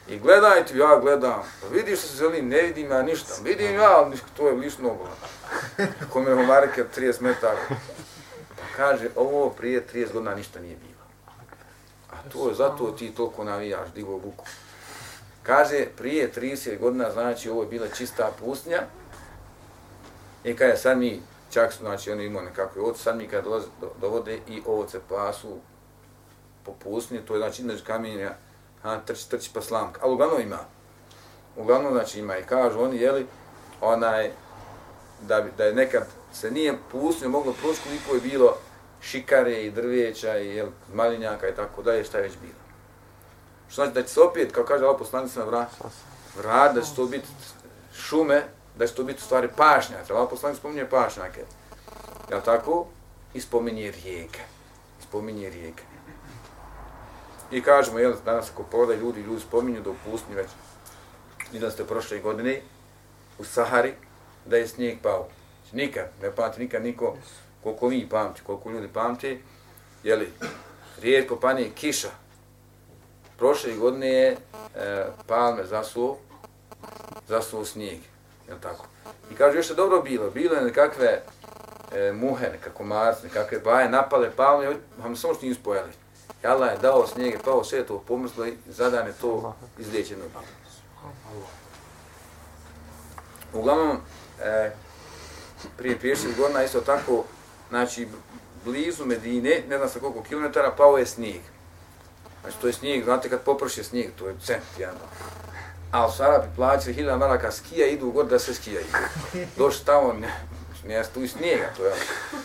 I 0.09 0.19
gledaj 0.19 0.67
ti, 0.67 0.79
ja 0.79 1.01
gledam. 1.01 1.43
Pa 1.61 1.69
vidiš 1.69 1.99
što 1.99 2.09
se 2.09 2.17
želim, 2.17 2.49
ne 2.49 2.63
vidim 2.63 2.91
ja 2.91 3.03
ništa. 3.03 3.35
Vidim 3.45 3.75
ja, 3.75 3.97
ali 3.97 4.19
to 4.37 4.49
je 4.49 4.55
lišno 4.55 4.91
ogla. 4.91 5.11
Ko 6.13 6.21
me 6.21 6.35
u 6.35 6.39
30 6.39 7.21
metara. 7.21 7.61
Pa 8.49 8.63
kaže, 8.77 9.09
ovo 9.17 9.51
prije 9.51 9.87
30 9.95 10.13
godina 10.13 10.35
ništa 10.35 10.61
nije 10.61 10.77
bilo. 10.77 10.97
A 12.11 12.31
to 12.33 12.49
je 12.49 12.55
zato 12.55 12.91
ti 12.91 13.15
toliko 13.15 13.45
navijaš, 13.45 13.89
digo 13.95 14.19
buku. 14.19 14.45
Kaže, 15.43 15.87
prije 15.97 16.33
30 16.37 16.79
godina, 16.79 17.11
znači, 17.11 17.51
ovo 17.51 17.63
je 17.63 17.69
bila 17.69 17.89
čista 17.89 18.33
pustinja. 18.41 18.83
E, 20.47 20.51
I 20.51 20.57
kada 20.57 20.77
sad 20.77 20.99
mi, 20.99 21.21
čak 21.51 21.73
su, 21.73 21.79
znači, 21.79 22.11
oni 22.11 22.25
imaju 22.25 22.47
nekakve 22.47 22.83
ovce, 22.83 23.03
sad 23.03 23.17
mi 23.17 23.29
kada 23.29 23.43
dolaze, 23.43 23.67
do, 23.81 23.91
dovode 24.01 24.39
i 24.49 24.63
ovce 24.67 25.01
pasu 25.09 25.57
po 26.65 26.73
to 27.27 27.35
je, 27.35 27.39
znači, 27.39 27.63
između 27.63 27.85
kamenja, 27.87 28.35
ha, 28.83 29.01
trči, 29.07 29.31
trči 29.31 29.51
pa 29.55 29.63
slamka. 29.63 30.01
Ali 30.03 30.13
uglavnom 30.13 30.41
ima. 30.41 30.59
Uglavnom, 31.57 31.93
znači, 31.93 32.19
ima 32.19 32.39
i 32.39 32.43
kažu 32.43 32.81
oni, 32.81 32.97
jeli, 32.97 33.27
onaj, 33.81 34.31
da, 35.21 35.47
da 35.57 35.65
je 35.65 35.75
nekad 35.75 36.07
se 36.33 36.51
nije 36.51 36.79
pustinja 36.93 37.31
moglo 37.31 37.53
proći 37.53 37.81
koliko 37.85 38.15
je 38.15 38.31
bilo 38.31 38.57
šikare 39.01 39.63
i 39.63 39.71
drveća 39.71 40.39
i 40.39 40.49
jel, 40.49 40.69
malinjaka 40.95 41.49
i 41.49 41.55
tako 41.55 41.83
dalje, 41.83 42.05
šta 42.05 42.19
je 42.19 42.23
već 42.23 42.37
bilo. 42.41 42.61
Što 43.69 43.75
znači 43.75 43.95
da 43.95 44.03
će 44.03 44.09
se 44.09 44.21
opet, 44.21 44.53
kao 44.53 44.65
kaže 44.65 44.85
Allah 44.85 44.97
poslanica, 44.99 45.45
vrat, 45.45 45.69
vrat, 46.37 46.75
da 46.75 46.83
će 46.83 46.95
to 46.97 47.07
biti 47.07 47.29
šume, 47.95 48.43
da 48.77 48.87
će 48.87 48.95
to 48.95 49.05
biti 49.05 49.23
stvari 49.23 49.49
pašnjake. 49.57 50.13
Allah 50.13 50.29
poslanik 50.31 50.59
spominje 50.59 50.87
pašnjake. 50.91 51.45
Jel 52.31 52.41
tako? 52.41 52.87
I 53.35 53.41
spominje 53.41 53.91
rijeke. 53.91 54.41
Spominje 55.09 55.51
rijeke. 55.51 55.83
I 57.51 57.63
kažemo, 57.63 57.99
jel, 57.99 58.15
danas 58.25 58.51
ako 58.51 58.63
pogledaju 58.63 59.01
ljudi, 59.01 59.21
ljudi 59.21 59.41
spominju 59.41 59.83
da 59.83 59.91
u 59.91 59.95
pustinji 60.05 60.37
već, 60.37 60.51
i 61.53 61.59
da 61.59 61.71
ste 61.71 61.85
prošle 61.85 62.19
godine 62.19 62.61
u 63.39 63.45
Sahari, 63.45 63.93
da 64.47 64.57
je 64.57 64.69
snijeg 64.69 64.99
pao. 65.03 65.29
Nikad, 65.73 66.11
ne 66.23 66.31
pamati 66.31 66.61
nikad 66.61 66.85
niko, 66.85 67.17
koliko 67.63 67.89
mi 67.89 68.09
pamti, 68.09 68.41
koliko 68.47 68.71
ljudi 68.71 68.89
pamti, 68.89 69.43
jeli, 70.05 70.33
rijetko 71.01 71.37
pani 71.37 71.71
kiša, 71.71 72.11
prošle 73.39 73.75
godine 73.75 74.09
je 74.09 74.31
e, 74.31 74.37
palme 75.27 75.65
zasuo, 75.65 76.19
zasuo 77.29 77.65
snijeg, 77.65 77.99
Jel 78.49 78.59
tako? 78.61 78.87
I 79.31 79.35
kaže, 79.35 79.57
još 79.57 79.71
je 79.71 79.77
dobro 79.77 80.03
bilo, 80.03 80.31
bilo 80.31 80.55
je 80.55 80.65
nekakve 80.65 81.23
e, 81.93 82.13
muhe, 82.13 82.49
nekako 82.53 82.85
marce, 82.85 83.27
nekakve 83.27 83.59
baje, 83.59 83.89
napale 83.89 84.31
palme, 84.31 84.77
vam 84.99 85.17
samo 85.17 85.35
što 85.35 85.47
nisu 85.47 85.63
pojeli. 85.63 85.93
I 86.45 86.47
Allah 86.47 86.73
je 86.73 86.79
dao 86.79 87.07
snijeg, 87.07 87.43
pao 87.45 87.65
sve 87.65 87.87
to 87.87 88.05
pomrzlo 88.09 88.47
i 88.47 88.57
zadane 88.67 89.13
to 89.21 89.57
izliječeno. 89.79 90.25
Uglavnom, 93.53 93.97
e, 94.43 94.71
prije 95.77 95.99
50 96.01 96.37
godina 96.37 96.65
isto 96.65 96.81
tako, 96.81 97.25
znači, 97.69 98.09
blizu 98.65 99.07
Medine, 99.07 99.63
ne 99.69 99.77
znam 99.77 99.89
sa 99.89 99.99
koliko 99.99 100.23
kilometara, 100.23 100.71
pao 100.77 100.99
je 100.99 101.07
snijeg. 101.07 101.41
Znači, 102.41 102.57
to 102.61 102.67
je 102.67 102.73
snijeg, 102.73 103.05
znate 103.05 103.31
kad 103.31 103.41
poprši 103.41 103.85
snijeg, 103.85 104.11
to 104.19 104.29
je 104.29 104.35
cent, 104.45 104.65
jedan. 104.79 104.97
A 105.97 106.11
su 106.11 106.17
Sarapi 106.17 106.49
plaćali 106.57 106.95
hiljada 106.95 107.17
maraka 107.17 107.53
skija, 107.53 107.87
idu 107.87 108.07
u 108.07 108.13
gore 108.13 108.29
da 108.29 108.39
se 108.39 108.55
skija 108.55 108.81
idu. 108.81 109.47
Došli 109.57 109.87
tamo, 109.87 110.13
ne, 110.87 111.03
tu 111.15 111.23
i 111.23 111.29
snijega, 111.29 111.73
to 111.77 111.85
je. 111.85 111.93
Ono. 111.93 112.01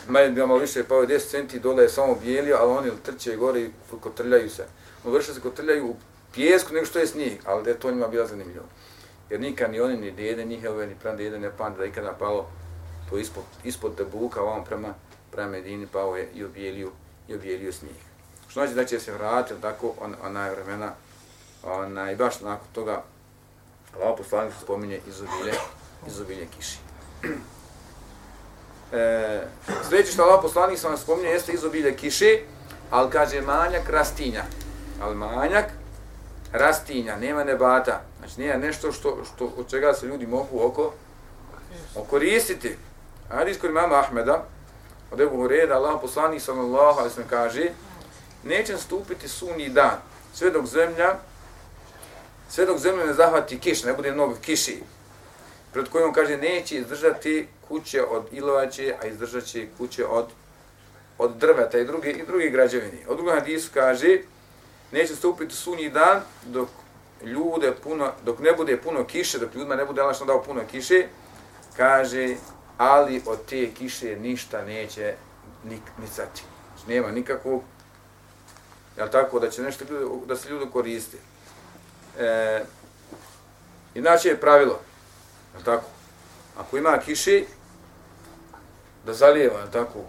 Manje 0.07 0.29
bi 0.29 0.41
malo 0.41 0.59
više 0.59 0.83
pao 0.83 1.05
10 1.05 1.29
centi, 1.29 1.59
dole 1.59 1.83
je 1.83 1.89
samo 1.89 2.15
bijelio, 2.15 2.57
ali 2.59 2.71
oni 2.71 2.91
trče 3.05 3.35
gore 3.35 3.61
i 3.61 3.71
kotrljaju 4.01 4.49
se. 4.49 4.65
No, 5.03 5.11
vrše 5.11 5.33
se 5.33 5.39
kotrljaju 5.39 5.87
u 5.87 5.95
pjesku 6.33 6.73
nego 6.73 6.85
što 6.85 6.99
je 6.99 7.07
snijeg, 7.07 7.39
ali 7.45 7.63
da 7.63 7.69
je 7.69 7.79
to 7.79 7.91
njima 7.91 8.07
bila 8.07 8.27
zanimljivo. 8.27 8.65
Jer 9.29 9.39
nikad 9.39 9.71
ni 9.71 9.79
oni, 9.79 9.97
ni 9.97 10.11
dede, 10.11 10.45
ni 10.45 10.59
helve, 10.59 10.87
ni 10.87 10.95
pran 10.95 11.17
dede 11.17 11.39
ne 11.39 11.51
pamde 11.57 11.79
da 11.79 11.85
ikada 11.85 12.13
palo 12.19 12.49
to 13.09 13.17
ispod, 13.17 13.43
ispod 13.63 13.95
debuka, 13.97 14.41
ovom 14.41 14.65
prema, 14.65 14.93
prema 15.31 15.51
Medini 15.51 15.87
pao 15.87 16.15
je 16.15 16.29
i 16.35 16.43
obijelio, 16.43 16.91
i 17.27 17.35
obijelio 17.35 17.73
snijeg. 17.73 17.95
Što 18.47 18.59
znači 18.59 18.73
da 18.73 18.85
će 18.85 18.99
se 18.99 19.11
vratiti 19.11 19.61
tako 19.61 19.93
on, 20.01 20.15
onaj 20.23 20.49
vremena, 20.51 20.93
onaj, 21.63 22.15
baš 22.15 22.41
nakon 22.41 22.67
toga 22.73 23.03
Allah 23.95 24.15
poslanik 24.17 24.53
spominje 24.61 24.99
izobilje, 25.07 25.53
izobilje 26.07 26.47
kiši. 26.57 26.77
E, 28.93 29.41
sljedeće 29.89 30.11
što 30.11 30.23
Allah 30.23 30.39
poslanik 30.41 30.79
sam 30.79 30.97
spominje 30.97 31.29
jeste 31.29 31.51
izobilje 31.51 31.95
kiše, 31.95 32.39
ali 32.89 33.11
kaže 33.11 33.41
manjak 33.41 33.89
rastinja. 33.89 34.43
Ali 35.01 35.15
manjak 35.15 35.65
rastinja, 36.51 37.15
nema 37.15 37.43
nebata. 37.43 38.01
Znači 38.19 38.41
nije 38.41 38.57
nešto 38.57 38.91
što, 38.91 39.17
što, 39.25 39.45
od 39.57 39.69
čega 39.69 39.93
se 39.93 40.05
ljudi 40.05 40.27
mogu 40.27 40.65
oko 40.65 40.93
okoristiti. 41.95 42.77
Hadis 43.29 43.57
kod 43.59 43.69
imama 43.69 43.99
Ahmeda, 43.99 44.45
od 45.11 45.21
Ebu 45.21 45.37
Hureda, 45.37 45.75
Allah 45.75 45.99
poslanik 46.01 46.41
sallallahu 46.41 46.99
alaihi 46.99 47.13
sallam 47.13 47.29
kaže, 47.29 47.69
neće 48.43 48.77
stupiti 48.77 49.27
suni 49.27 49.69
dan, 49.69 49.97
sve 50.33 50.51
dok 50.51 50.65
zemlja, 50.65 51.15
sve 52.51 52.65
dok 52.65 52.77
zemlju 52.77 53.05
ne 53.05 53.13
zahvati 53.13 53.59
kiš, 53.59 53.83
ne 53.83 53.93
bude 53.93 54.11
mnogo 54.11 54.35
kiši, 54.41 54.83
pred 55.73 55.89
kojom 55.89 56.13
kaže 56.13 56.37
neće 56.37 56.77
izdržati 56.77 57.47
kuće 57.67 58.03
od 58.03 58.23
ilovače, 58.31 58.95
a 59.01 59.07
izdržat 59.07 59.43
će 59.43 59.67
kuće 59.77 60.05
od, 60.05 60.25
od 61.17 61.35
drveta 61.35 61.79
i 61.79 61.85
druge, 61.85 62.11
i 62.11 62.25
druge 62.25 62.49
građevini. 62.49 63.05
Od 63.07 63.17
drugog 63.17 63.33
hadisu 63.33 63.69
kaže, 63.73 64.17
neće 64.91 65.15
stupiti 65.15 65.55
sunji 65.55 65.89
dan 65.89 66.21
dok 66.45 66.69
ljude 67.23 67.73
puno, 67.83 68.11
dok 68.25 68.39
ne 68.39 68.53
bude 68.53 68.77
puno 68.77 69.03
kiše, 69.03 69.39
dok 69.39 69.55
ljudima 69.55 69.75
ne 69.75 69.85
bude 69.85 70.01
lašno 70.01 70.25
dao 70.25 70.43
puno 70.43 70.61
kiše, 70.71 71.07
kaže, 71.77 72.35
ali 72.77 73.21
od 73.25 73.45
te 73.45 73.71
kiše 73.73 74.15
ništa 74.15 74.65
neće 74.65 75.13
nik, 75.63 75.81
nicati. 76.01 76.43
Znači, 76.75 76.89
nema 76.91 77.11
nikakvog, 77.11 77.63
jel 78.97 79.07
tako, 79.09 79.39
da 79.39 79.49
će 79.49 79.61
nešto 79.61 79.85
da 80.25 80.35
se 80.35 80.49
ljudi 80.49 80.71
koriste. 80.73 81.17
E, 82.19 82.63
inače 83.95 84.29
je 84.29 84.39
pravilo, 84.39 84.79
je 85.57 85.63
tako, 85.63 85.85
ako 86.57 86.77
ima 86.77 86.97
kiši, 86.97 87.45
da 89.05 89.13
zalijeva, 89.13 89.59
je 89.59 89.71
tako, 89.71 89.99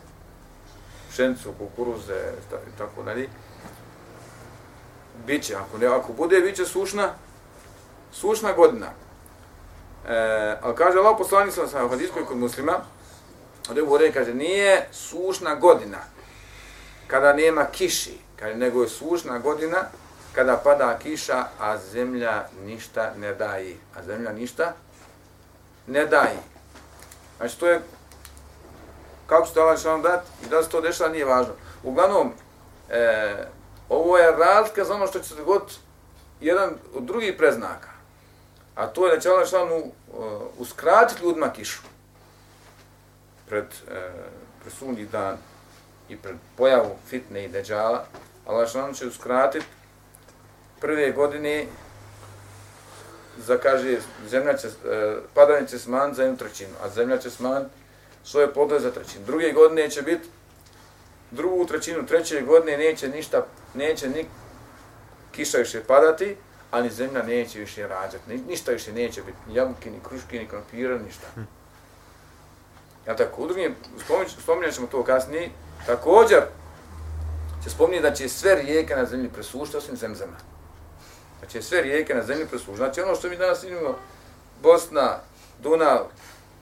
pšenicu, 1.10 1.52
kukuruze, 1.58 2.32
i 2.74 2.78
tako 2.78 3.02
dalje, 3.02 3.28
biće, 5.26 5.54
ako, 5.54 5.78
ne, 5.78 5.86
ako 5.86 6.12
bude, 6.12 6.40
biće 6.40 6.64
sušna, 6.64 7.14
sušna 8.12 8.52
godina. 8.52 8.86
E, 10.08 10.56
ali 10.62 10.76
kaže 10.76 10.98
Allah 10.98 11.16
poslanik 11.18 11.54
sam 11.54 11.68
sam 11.68 11.86
u 11.86 12.26
kod 12.26 12.36
muslima, 12.36 12.80
od 13.70 13.78
Ebu 13.78 13.98
kaže, 14.14 14.34
nije 14.34 14.88
sušna 14.92 15.54
godina 15.54 15.98
kada 17.06 17.32
nema 17.32 17.64
kiši, 17.64 18.18
kaže, 18.36 18.54
nego 18.54 18.82
je 18.82 18.88
sušna 18.88 19.38
godina 19.38 19.78
kada 20.32 20.56
pada 20.56 20.98
kiša, 20.98 21.44
a 21.60 21.78
zemlja 21.78 22.44
ništa 22.64 23.12
ne 23.16 23.34
daje. 23.34 23.76
A 23.96 24.02
zemlja 24.02 24.32
ništa 24.32 24.72
ne 25.86 26.06
daje. 26.06 26.38
Znači, 27.36 27.58
to 27.58 27.68
je, 27.68 27.80
kako 29.26 29.46
će 29.46 29.60
Allah 29.60 29.78
što 29.78 29.98
dati 29.98 30.30
i 30.46 30.48
da 30.48 30.62
se 30.62 30.68
to 30.68 30.80
dešava, 30.80 31.10
nije 31.10 31.24
važno. 31.24 31.52
Uglavnom, 31.82 32.32
e, 32.90 33.46
ovo 33.88 34.18
je 34.18 34.32
razlika 34.32 34.84
za 34.84 34.94
ono 34.94 35.06
što 35.06 35.18
će 35.18 35.28
se 35.28 35.34
dogoditi 35.34 35.74
jedan 36.40 36.70
od 36.94 37.02
drugih 37.02 37.34
preznaka. 37.38 37.88
A 38.74 38.86
to 38.86 39.06
je 39.06 39.14
da 39.14 39.20
će 39.20 39.28
Allah 39.28 39.48
šalanu 39.48 39.76
uh, 39.76 39.84
e, 39.84 40.44
uskratiti 40.58 41.24
ljudima 41.24 41.52
kišu 41.52 41.82
pred, 43.48 43.64
e, 43.90 44.10
pred 44.60 44.72
sunji 44.72 45.04
dan 45.04 45.36
i 46.08 46.16
pred 46.16 46.36
pojavu 46.56 46.96
fitne 47.08 47.44
i 47.44 47.48
deđala. 47.48 48.04
Allah 48.46 48.70
šalanu 48.70 48.94
će 48.94 49.06
uskratiti 49.06 49.66
prve 50.82 51.12
godine 51.12 51.66
za, 53.38 53.58
kaže, 53.58 53.98
zemlja 54.28 54.56
će, 54.56 54.66
uh, 54.66 54.74
padanje 55.34 55.66
će 55.66 55.78
smanjiti 55.78 56.16
za 56.16 56.22
jednu 56.22 56.38
trećinu, 56.38 56.74
a 56.82 56.88
zemlja 56.88 57.18
će 57.18 57.30
smanjiti 57.30 57.74
svoje 58.24 58.52
podle 58.52 58.80
za 58.80 58.90
trećinu. 58.90 59.24
Druge 59.26 59.52
godine 59.52 59.90
će 59.90 60.02
biti 60.02 60.28
drugu 61.30 61.66
trećinu, 61.66 62.06
treće 62.06 62.40
godine 62.40 62.76
neće 62.76 63.08
ništa, 63.08 63.46
neće 63.74 64.08
ni 64.08 64.26
kiša 65.32 65.58
više 65.58 65.84
padati, 65.84 66.36
ali 66.70 66.90
zemlja 66.90 67.22
neće 67.22 67.58
više 67.58 67.86
rađati, 67.88 68.28
Ni, 68.28 68.42
ništa 68.48 68.72
više 68.72 68.92
neće 68.92 69.22
biti, 69.22 69.38
ni 69.48 69.54
jabuke, 69.54 69.90
ni 69.90 70.00
kruške, 70.08 70.38
ni 70.38 70.48
krompira, 70.48 70.98
ništa. 70.98 71.26
Hm. 71.34 71.40
Ja 73.06 73.16
tako, 73.16 73.42
u 73.42 73.46
drugim, 73.46 73.74
spominjat 74.42 74.74
ćemo 74.74 74.86
to 74.86 75.04
kasnije, 75.04 75.50
također 75.86 76.40
će 77.64 77.70
spominjati 77.70 78.08
da 78.08 78.14
će 78.14 78.28
sve 78.28 78.54
rijeke 78.54 78.96
na 78.96 79.04
zemlji 79.04 79.28
presušiti, 79.28 79.76
osim 79.76 79.96
zemzema. 79.96 80.51
Pa 81.42 81.48
će 81.48 81.62
sve 81.62 81.82
rijeke 81.82 82.14
na 82.14 82.22
zemlji 82.22 82.46
preslužiti. 82.46 82.76
Znači 82.76 83.00
ono 83.00 83.14
što 83.14 83.28
mi 83.28 83.36
danas 83.36 83.64
imamo, 83.64 83.98
Bosna, 84.62 85.18
Dunav, 85.62 86.06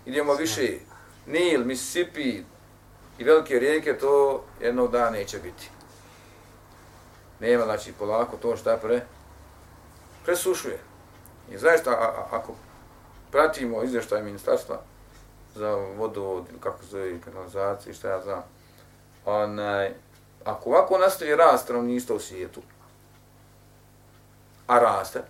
idemo 0.07 0.35
više, 0.35 0.79
Nil, 1.27 1.65
Mississippi 1.65 2.43
i 3.19 3.25
velike 3.25 3.59
rijeke, 3.59 3.99
to 3.99 4.45
jednog 4.61 4.93
dana 4.93 5.11
neće 5.11 5.39
biti. 5.39 5.71
Nema, 7.41 7.65
znači, 7.65 7.93
polako 7.93 8.37
to 8.37 8.57
šta 8.57 8.77
pre, 8.77 9.01
presušuje. 10.25 10.79
I 11.51 11.59
zaista, 11.59 11.91
a, 11.91 11.95
a, 11.95 12.27
ako 12.31 12.55
pratimo 13.31 13.83
izvještaj 13.83 14.23
ministarstva 14.23 14.81
za 15.55 15.75
vodu, 15.75 16.45
kako 16.61 16.85
zove, 16.85 17.21
kanalizaciju, 17.21 17.95
šta 17.95 18.09
ja 18.09 18.21
znam, 18.23 18.43
onaj, 19.25 19.93
ako 20.45 20.71
ovako 20.71 20.99
nastavi 20.99 21.37
rast 21.37 21.65
stanovništva 21.65 22.17
u 22.17 22.21
svijetu, 22.21 22.61
a 24.71 24.79
raste, 24.79 25.23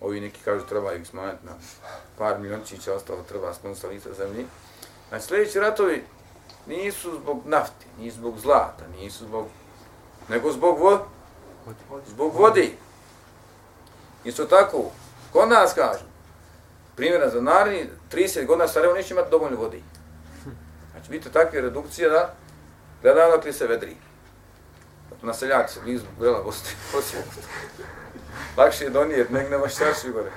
ovi 0.00 0.20
neki 0.20 0.40
kažu 0.44 0.66
treba 0.66 0.92
ih 0.92 1.06
smanjati 1.06 1.46
na 1.46 1.52
par 2.18 2.38
miliončića, 2.38 2.94
ostalo 2.94 3.22
treba 3.22 3.54
skloniti 3.54 3.80
sa 3.80 3.88
lica 3.88 4.12
zemlji, 4.12 4.46
znači 5.08 5.26
sljedeći 5.26 5.60
ratovi 5.60 6.04
nisu 6.66 7.16
zbog 7.16 7.42
nafti, 7.44 7.86
nisu 7.98 8.16
zbog 8.16 8.38
zlata, 8.38 8.84
nisu 9.00 9.24
zbog, 9.24 9.46
nego 10.28 10.52
zbog 10.52 10.78
vode, 10.78 11.04
zbog 12.06 12.34
vode. 12.34 12.70
Isto 14.24 14.44
tako, 14.44 14.90
kod 15.32 15.48
nas 15.48 15.72
kažu, 15.74 16.04
primjera 16.96 17.30
za 17.30 17.40
naredni 17.40 17.88
30 18.12 18.46
godina 18.46 18.68
Sarajevo 18.68 18.94
neće 18.94 19.14
imati 19.14 19.30
dovoljno 19.30 19.56
vodi. 19.56 19.82
Znači, 20.92 21.10
biti 21.10 21.32
takve 21.32 21.60
redukcije 21.60 22.08
da 22.08 22.34
gledamo 23.02 23.36
dok 23.36 23.54
se 23.54 23.66
vedri. 23.66 23.96
Na 25.22 25.34
seljak 25.34 25.70
se 25.70 25.80
blizu 25.80 26.04
Bela 26.20 26.42
Bosne, 26.42 26.70
Lakše 28.56 28.84
je 28.84 28.90
donijeti, 28.90 29.32
nek 29.32 29.50
nema 29.50 29.68
šta 29.68 29.94
svi 29.94 30.10
gore. 30.10 30.30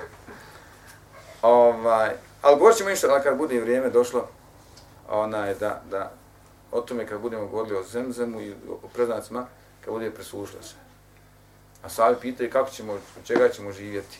Ovaj, 1.42 2.10
ali 2.42 2.56
govorit 2.56 2.78
ćemo 2.78 2.90
inšta, 2.90 3.22
kad 3.22 3.36
bude 3.36 3.60
vrijeme 3.60 3.90
došlo, 3.90 4.28
onaj, 5.08 5.54
da, 5.54 5.82
da, 5.90 6.12
o 6.72 6.80
tome 6.80 7.06
kad 7.06 7.20
budemo 7.20 7.46
govorili 7.46 7.76
o 7.76 7.82
zemzemu 7.82 8.40
i 8.40 8.54
o 8.82 8.88
preznacima, 8.94 9.46
kad 9.84 9.94
bude 9.94 10.10
presušlo 10.10 10.62
se. 10.62 10.74
A 11.82 11.88
sad 11.88 12.20
pitaju 12.20 12.50
kako 12.50 12.70
ćemo, 12.70 12.92
od 12.92 13.00
čega 13.24 13.48
ćemo 13.48 13.72
živjeti. 13.72 14.18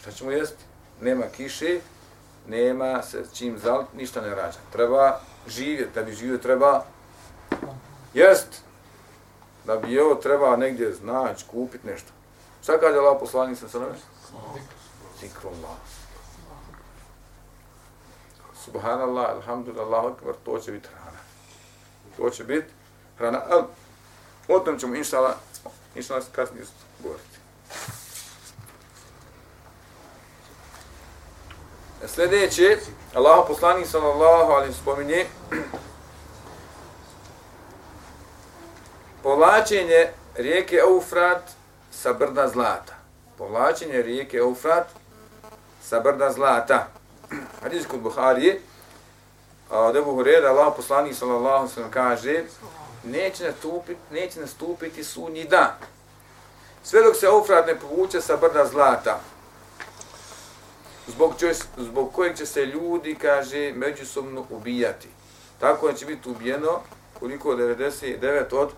Šta 0.00 0.12
ćemo 0.12 0.30
jesti? 0.30 0.64
Nema 1.00 1.24
kiše, 1.36 1.80
nema 2.46 3.02
se 3.02 3.24
čim 3.34 3.58
zal, 3.58 3.84
ništa 3.96 4.20
ne 4.20 4.34
rađa. 4.34 4.58
Treba 4.72 5.20
živjeti, 5.48 5.94
da 5.94 6.02
bi 6.02 6.12
živio 6.12 6.38
treba 6.38 6.84
jest. 8.14 8.62
Da 9.64 9.76
bi 9.76 10.00
ovo 10.00 10.14
treba 10.14 10.56
negdje 10.56 10.92
znaći, 10.92 11.44
kupiti 11.50 11.86
nešto. 11.86 12.08
Šta 12.62 12.80
kaže 12.80 12.98
Allah 12.98 13.16
poslanik 13.20 13.58
sa 13.58 13.68
sveme? 13.68 13.86
Zikrom 15.20 15.54
Allah. 15.54 15.76
Subhanallah, 18.64 19.30
alhamdulillah, 19.30 20.04
akbar, 20.04 20.34
to 20.44 20.58
će 20.58 20.72
biti 20.72 20.88
hrana. 20.88 21.18
To 22.16 22.30
će 22.30 22.44
biti 22.44 22.72
hrana. 23.18 23.42
Ali, 23.50 23.64
o 24.48 24.58
tom 24.58 24.78
ćemo, 24.78 24.94
inšala, 24.94 25.36
inšala 25.94 26.20
kasnije 26.32 26.64
govoriti. 27.02 27.40
Sljedeće, 32.06 32.78
Allah 33.14 33.44
poslanik 33.48 33.86
sallallahu 33.86 34.52
alaihi 34.52 34.74
spominje, 34.74 35.26
povlačenje 39.40 40.08
rijeke 40.36 40.76
Eufrat 40.76 41.42
sa 41.92 42.12
brda 42.12 42.48
zlata. 42.48 42.94
Povlačenje 43.38 44.02
rijeke 44.02 44.36
Eufrat 44.36 44.86
sa 45.82 46.00
brda 46.00 46.32
zlata. 46.32 46.88
Hadis 47.62 47.86
kod 47.86 48.00
Buharije, 48.00 48.60
od 49.70 49.96
Ebu 49.96 50.12
Hureda, 50.12 50.48
Allah 50.48 50.72
poslanik 50.76 51.14
sallallahu 51.14 51.68
sallam 51.68 51.90
kaže, 51.90 52.44
neće 53.04 53.44
nastupiti, 53.44 54.00
neće 54.10 54.40
nastupiti 54.40 55.04
sunji 55.04 55.44
dan. 55.44 55.72
Sve 56.82 57.02
dok 57.02 57.16
se 57.16 57.26
Eufrat 57.26 57.66
ne 57.66 57.78
povuče 57.78 58.20
sa 58.20 58.36
brda 58.36 58.66
zlata, 58.66 59.20
zbog, 61.06 61.34
će, 61.38 61.54
zbog 61.76 62.12
kojeg 62.12 62.36
će 62.36 62.46
se 62.46 62.66
ljudi, 62.66 63.14
kaže, 63.14 63.72
međusobno 63.76 64.44
ubijati. 64.50 65.08
Tako 65.60 65.92
će 65.92 66.06
biti 66.06 66.28
ubijeno 66.28 66.80
koliko 67.18 67.48
99 67.48 68.54
od 68.56 68.70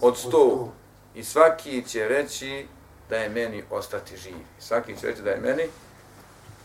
od 0.00 0.16
100. 0.16 0.68
I 1.14 1.24
svaki 1.24 1.84
će 1.88 2.08
reći 2.08 2.66
da 3.08 3.16
je 3.16 3.28
meni 3.28 3.64
ostati 3.70 4.16
živ. 4.16 4.36
Svaki 4.58 4.96
će 5.00 5.06
reći 5.06 5.22
da 5.22 5.30
je 5.30 5.40
meni 5.40 5.62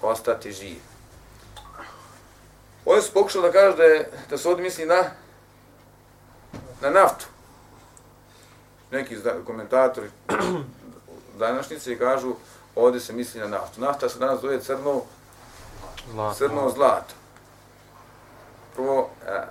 ostati 0.02 0.52
živ. 0.52 0.78
Ovo 2.86 3.02
su 3.02 3.14
pokušali 3.14 3.44
da 3.44 3.52
kažu 3.52 3.78
da, 3.78 3.84
je, 3.84 4.12
da 4.30 4.38
se 4.38 4.50
ovdje 4.50 4.64
misli 4.64 4.86
na, 4.86 5.04
na 6.82 6.90
naftu. 6.90 7.26
Neki 8.92 9.18
komentatori 9.46 10.10
današnjice 11.40 11.98
kažu 11.98 12.36
ovdje 12.76 13.02
se 13.02 13.14
misli 13.14 13.40
na 13.40 13.48
naftu. 13.48 13.82
Nafta 13.82 14.10
se 14.10 14.20
danas 14.20 14.42
zove 14.42 14.62
crno, 14.62 15.02
zlato. 16.12 16.36
crno 16.36 16.70
zlato. 16.70 17.14
Prvo, 18.76 19.10
a, 19.28 19.44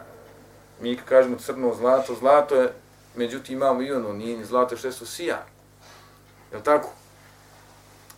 mi 0.81 0.96
kažemo 0.96 1.37
crno 1.38 1.74
zlato, 1.74 2.14
zlato 2.14 2.55
je, 2.55 2.72
međutim 3.14 3.55
imamo 3.55 3.83
i 3.83 3.92
ono, 3.92 4.12
nije 4.12 4.37
ni 4.37 4.44
zlato 4.44 4.77
što 4.77 4.92
su 4.92 5.07
sija. 5.07 5.46
Je 6.53 6.62
tako? 6.62 6.88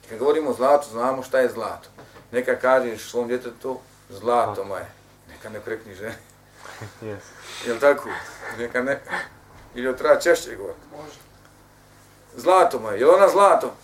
Kad 0.09 0.19
govorimo 0.19 0.51
o 0.51 0.55
zlatu, 0.55 0.89
znamo 0.91 1.23
šta 1.23 1.39
je 1.39 1.51
zlato. 1.51 1.89
Neka 2.33 2.59
kažeš 2.59 3.11
svom 3.11 3.29
djetetu, 3.29 3.79
zlato 4.11 4.65
moje. 4.65 4.87
Neka 5.29 5.49
ne 5.49 5.61
prekni 5.61 5.95
žene. 5.95 6.19
Yes. 7.03 7.21
Je 7.67 7.81
tako? 7.81 8.09
Neka 8.59 8.83
ne... 8.83 9.03
Ili 9.75 9.97
treba 9.97 10.21
češće 10.21 10.57
govoriti. 10.57 10.81
Može. 10.97 11.19
Zlato 12.37 12.79
moje. 12.79 13.01
Je 13.01 13.09
ona 13.09 13.29
zlato? 13.29 13.75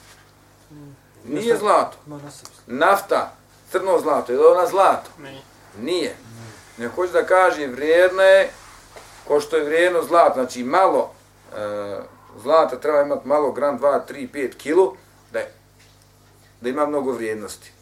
Nije 1.25 1.57
zlato. 1.57 1.97
Nafta, 2.67 3.33
crno 3.71 4.01
zlato, 4.01 4.33
je 4.33 4.39
li 4.39 4.45
ona 4.45 4.67
zlato? 4.67 5.11
Nije. 5.79 6.17
Ne 6.77 6.89
hoće 6.89 7.13
da 7.13 7.27
kaže 7.27 7.67
vrijedna 7.67 8.23
je 8.23 8.51
ko 9.33 9.41
što 9.41 9.57
je 9.57 9.65
vrijedno 9.65 10.03
zlato, 10.03 10.35
znači 10.35 10.65
malo 10.65 11.11
e, 11.57 11.97
zlata 12.43 12.77
treba 12.77 13.03
imati 13.03 13.29
malo 13.29 13.53
gram 13.53 13.81
2, 13.81 14.01
3, 14.09 14.29
5 14.33 14.57
kilo 14.57 14.97
da, 15.33 15.39
je, 15.39 15.53
da 16.61 16.69
ima 16.69 16.87
mnogo 16.87 17.13
vrijednosti. 17.13 17.73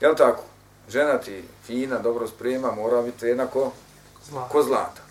Je 0.00 0.08
li 0.08 0.16
tako? 0.16 0.42
Žena 0.88 1.18
ti 1.18 1.44
fina, 1.66 1.98
dobro 1.98 2.28
sprema, 2.28 2.72
mora 2.72 3.02
biti 3.02 3.26
jednako 3.26 3.72
zlata. 4.24 4.48
ko 4.48 4.62
zlata. 4.62 5.02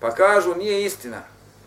Pa 0.00 0.10
kažu, 0.10 0.54
nije 0.54 0.84
istina. 0.84 1.22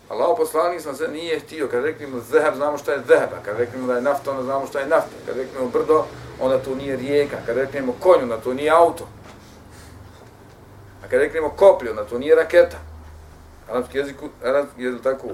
Allah 0.08 0.34
poslanik 0.36 0.80
sam 0.80 0.96
se 0.96 1.08
nije 1.08 1.40
htio, 1.40 1.68
kad 1.68 1.84
rekli 1.84 2.06
zehab, 2.30 2.54
znamo 2.54 2.78
šta 2.78 2.92
je 2.92 3.02
zehaba, 3.08 3.36
kad 3.44 3.58
rekli 3.58 3.86
da 3.86 3.94
je 3.94 4.02
nafta, 4.02 4.30
onda 4.30 4.42
znamo 4.42 4.66
šta 4.66 4.80
je 4.80 4.86
nafta, 4.86 5.16
kad 5.26 5.36
rekli 5.36 5.68
brdo, 5.72 6.04
onda 6.40 6.58
to 6.58 6.74
nije 6.74 6.96
rijeka, 6.96 7.36
kad 7.46 7.56
rekli 7.56 7.82
konju, 8.00 8.22
onda 8.22 8.40
to 8.40 8.54
nije 8.54 8.70
auto. 8.70 9.06
A 11.04 11.08
kad 11.08 11.20
rekli 11.20 11.40
koplje, 11.56 11.90
onda 11.90 12.04
to 12.04 12.18
nije 12.18 12.34
raketa 12.34 12.91
arapski 13.70 13.98
jezik, 13.98 14.16
arapski 14.44 14.82
jezik 14.82 15.02
tako, 15.02 15.28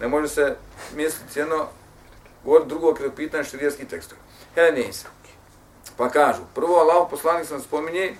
ne 0.00 0.08
može 0.08 0.28
se 0.28 0.56
misliti 0.94 1.38
jedno, 1.38 1.66
govor 2.44 2.66
drugo 2.66 2.94
kada 2.94 3.08
pitan 3.08 3.16
pitanje 3.16 3.44
štirijski 3.44 3.88
tekstova. 3.88 4.20
Hele. 4.54 4.84
Pa 5.96 6.08
kažu, 6.08 6.42
prvo 6.54 6.76
Allah 6.76 7.06
poslanik 7.10 7.46
sam 7.46 7.60
spominje 7.60 8.14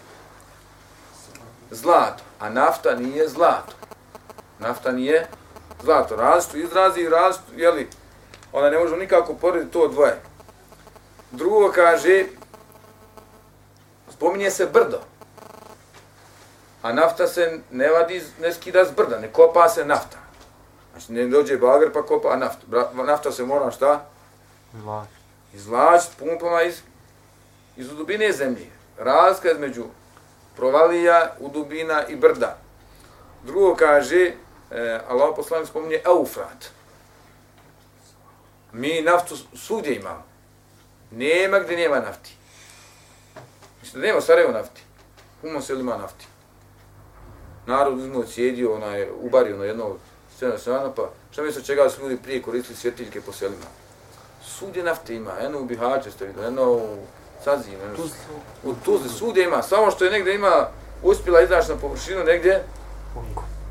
zlato, 1.70 2.22
a 2.38 2.50
nafta 2.50 2.94
nije 2.94 3.28
zlato. 3.28 3.72
Nafta 4.58 4.92
nije 4.92 5.26
zlato. 5.82 6.16
Različito 6.16 6.58
izrazi 6.58 7.00
i 7.00 7.08
različito, 7.08 7.52
jeli, 7.56 7.88
ona 8.52 8.70
ne 8.70 8.78
može 8.78 8.96
nikako 8.96 9.34
porediti 9.34 9.72
to 9.72 9.88
dvoje. 9.88 10.20
Drugo 11.30 11.72
kaže, 11.74 12.24
spominje 14.10 14.50
se 14.50 14.66
brdo. 14.66 15.00
A 16.86 16.92
nafta 16.92 17.26
se 17.26 17.60
ne 17.70 17.88
vadi, 17.90 18.22
ne 18.40 18.52
skida 18.52 18.84
z 18.84 18.90
brda, 18.90 19.18
ne 19.18 19.32
kopa 19.32 19.68
se 19.68 19.84
nafta. 19.84 20.18
Znači 20.92 21.12
ne 21.12 21.26
dođe 21.26 21.56
bager 21.56 21.92
pa 21.92 22.02
kopa 22.02 22.28
a 22.28 22.36
nafta. 23.06 23.32
Se 23.32 23.44
mora 23.44 23.70
šta? 23.70 24.06
Izvlačiti 25.54 26.16
pumpama 26.18 26.62
iz, 26.62 26.80
iz 27.76 27.88
dubine 27.88 28.32
zemlje. 28.32 28.66
Razlika 28.98 29.50
između 29.50 29.84
provalija, 30.56 31.32
u 31.40 31.48
dubina 31.48 32.06
i 32.06 32.16
brda. 32.16 32.58
Drugo 33.44 33.74
kaže, 33.74 34.32
e, 34.70 35.00
Allah 35.08 35.34
poslanik 35.36 35.68
spominje 35.68 36.00
Eufrat. 36.04 36.70
Mi 38.72 39.02
naftu 39.02 39.36
svugdje 39.56 39.94
imamo. 39.94 40.24
Nema 41.10 41.58
gdje 41.58 41.76
nema 41.76 42.00
nafti. 42.00 42.36
Mislim 43.80 44.02
da 44.02 44.08
nema 44.08 44.20
Sarajevo 44.20 44.52
nafti. 44.52 44.82
Puno 45.42 45.60
se 45.60 45.72
ima 45.72 45.96
nafti. 45.96 46.26
Narod 47.66 47.98
uzmo 47.98 48.22
cijedio, 48.22 48.74
onaj, 48.74 49.08
ubario 49.20 49.56
na 49.56 49.64
jedno 49.64 49.96
scena 50.36 50.58
strana, 50.58 50.90
pa 50.96 51.10
šta 51.30 51.42
misle 51.42 51.62
čega 51.62 51.90
su 51.90 52.02
ljudi 52.02 52.16
prije 52.22 52.42
koristili 52.42 52.76
svjetiljke 52.76 53.20
po 53.20 53.32
selima? 53.32 53.66
Svugdje 54.44 54.82
nafte 54.82 55.14
ima, 55.14 55.32
jedno 55.32 55.60
u 55.60 55.64
Bihaće 55.64 56.10
ste 56.10 56.26
vidio, 56.26 56.42
jedno 56.42 56.72
u 56.72 56.96
Saziji, 57.44 57.72
jedno 57.72 58.04
u 58.64 58.74
Tuzli, 58.84 59.08
svugdje 59.08 59.44
ima, 59.44 59.62
samo 59.62 59.90
što 59.90 60.04
je 60.04 60.10
negdje 60.10 60.34
ima, 60.34 60.68
uspjela 61.02 61.40
izaći 61.40 61.70
na 61.70 61.76
površinu 61.76 62.24
negdje, 62.24 62.64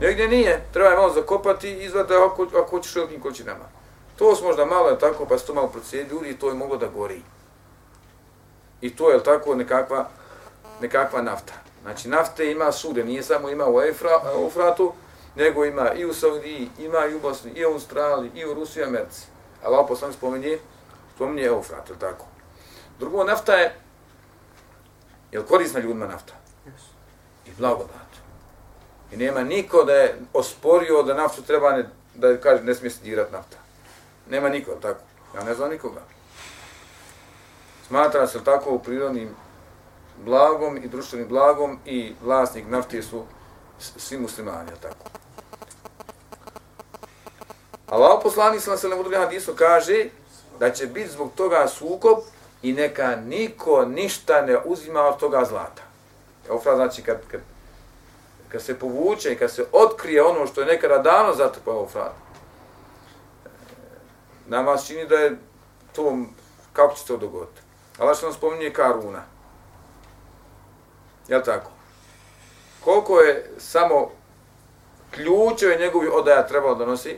negdje 0.02 0.28
nije, 0.28 0.66
treba 0.74 0.90
je 0.90 0.96
malo 0.96 1.14
zakopati 1.14 1.70
i 1.70 1.84
izvati 1.84 2.14
ako, 2.14 2.44
ako 2.44 2.70
hoćeš 2.70 2.96
velikim 2.96 3.22
količinama. 3.22 3.66
To 4.16 4.36
su 4.36 4.44
možda 4.44 4.66
malo 4.66 4.90
je 4.90 5.00
tako, 5.00 5.26
pa 5.26 5.38
se 5.38 5.46
to 5.46 5.54
malo 5.54 5.68
procijedi 5.68 6.10
ljudi 6.10 6.30
i 6.30 6.38
to 6.38 6.48
je 6.50 6.54
moglo 6.54 6.78
da 6.78 6.88
gori. 6.88 7.22
I 8.82 8.96
to 8.96 9.12
je 9.12 9.24
tako 9.24 9.56
nekakva, 9.56 10.10
nekakva 10.82 11.22
nafta. 11.22 11.54
Znači 11.86 12.10
nafte 12.10 12.52
ima 12.52 12.71
sude, 12.71 13.04
nije 13.04 13.24
samo 13.24 13.50
ima 13.50 13.65
u 13.67 13.82
Eufratu, 14.36 14.93
nego 15.36 15.65
ima 15.65 15.93
i 15.93 16.06
u 16.06 16.13
Saudiji, 16.13 16.69
ima 16.80 17.06
i 17.06 17.15
u 17.15 17.19
Bosni, 17.19 17.52
i 17.52 17.65
u 17.65 17.69
Australiji, 17.69 18.32
i 18.36 18.45
u 18.45 18.54
Rusiji, 18.54 18.82
i 18.82 18.86
Americi. 18.86 19.28
Allah 19.63 19.86
poslan 19.88 20.13
spominje, 20.13 20.60
spominje 21.15 21.43
Eufrat, 21.43 21.89
je 21.89 22.00
tako? 22.00 22.26
Drugo, 23.00 23.24
nafta 23.24 23.54
je, 23.54 23.76
je 25.32 25.39
li 25.39 25.45
korisna 25.45 25.80
ljudima 25.80 26.08
nafta? 26.08 26.34
I 27.45 27.50
blagodat. 27.58 28.12
I 29.12 29.17
nema 29.17 29.43
niko 29.43 29.84
da 29.84 29.93
je 29.93 30.19
osporio 30.34 31.04
da 31.04 31.13
naftu 31.13 31.41
treba 31.41 31.71
ne, 31.71 31.89
da 32.15 32.38
kaže 32.41 32.63
ne 32.63 32.76
smije 32.76 32.91
se 32.91 33.04
dirati 33.04 33.32
nafta. 33.32 33.58
Nema 34.30 34.50
niko, 34.50 34.71
tako? 34.71 35.02
Ja 35.36 35.43
ne 35.43 35.54
znam 35.54 35.69
nikoga. 35.69 36.02
Smatra 37.88 38.28
se 38.28 38.43
tako 38.43 38.69
u 38.69 38.80
prirodnim 38.80 39.36
blagom 40.23 40.78
i 40.78 40.88
društvenim 40.88 41.28
blagom 41.28 41.80
i 41.86 42.13
vlasnik 42.21 42.65
nafte 42.67 43.01
su 43.01 43.23
svi 43.80 44.17
muslimani, 44.17 44.71
tako. 44.82 45.10
Allah 47.88 48.19
poslani 48.23 48.60
sallam 48.60 48.80
sallam 48.80 48.99
u 48.99 49.17
hadisu 49.17 49.54
kaže 49.56 50.06
da 50.60 50.71
će 50.71 50.88
biti 50.88 51.10
zbog 51.10 51.32
toga 51.36 51.67
sukob 51.67 52.17
i 52.62 52.73
neka 52.73 53.15
niko 53.15 53.86
ništa 53.86 54.41
ne 54.41 54.58
uzima 54.65 55.01
od 55.01 55.17
toga 55.17 55.45
zlata. 55.45 55.82
Evo 56.49 56.60
fra 56.60 56.75
znači 56.75 57.01
kad, 57.01 57.17
kad, 57.32 57.41
kad 58.49 58.62
se 58.62 58.80
povuče 58.80 59.32
i 59.32 59.38
kad 59.38 59.51
se 59.51 59.65
otkrije 59.71 60.23
ono 60.23 60.47
što 60.47 60.62
je 60.62 60.67
nekada 60.67 60.97
dano 60.97 61.34
zato 61.34 61.60
pa 61.65 61.71
ovo 61.71 61.88
fra. 61.88 62.12
E, 63.45 63.49
nama 64.47 64.78
čini 64.78 65.08
da 65.08 65.15
je 65.15 65.38
to, 65.95 66.17
kako 66.73 66.95
će 66.95 67.06
to 67.08 67.17
dogoditi? 67.17 67.62
Allah 67.97 68.17
što 68.17 68.25
nam 68.25 68.36
spominje 68.36 68.69
Karuna. 68.73 69.23
Jel 71.28 71.42
tako? 71.46 71.72
Koliko 72.84 73.20
je 73.20 73.52
samo 73.58 74.12
ključeve 75.12 75.78
njegovi 75.78 76.08
odaja 76.14 76.48
trebalo 76.48 76.76
da 76.76 76.86
nosi? 76.86 77.18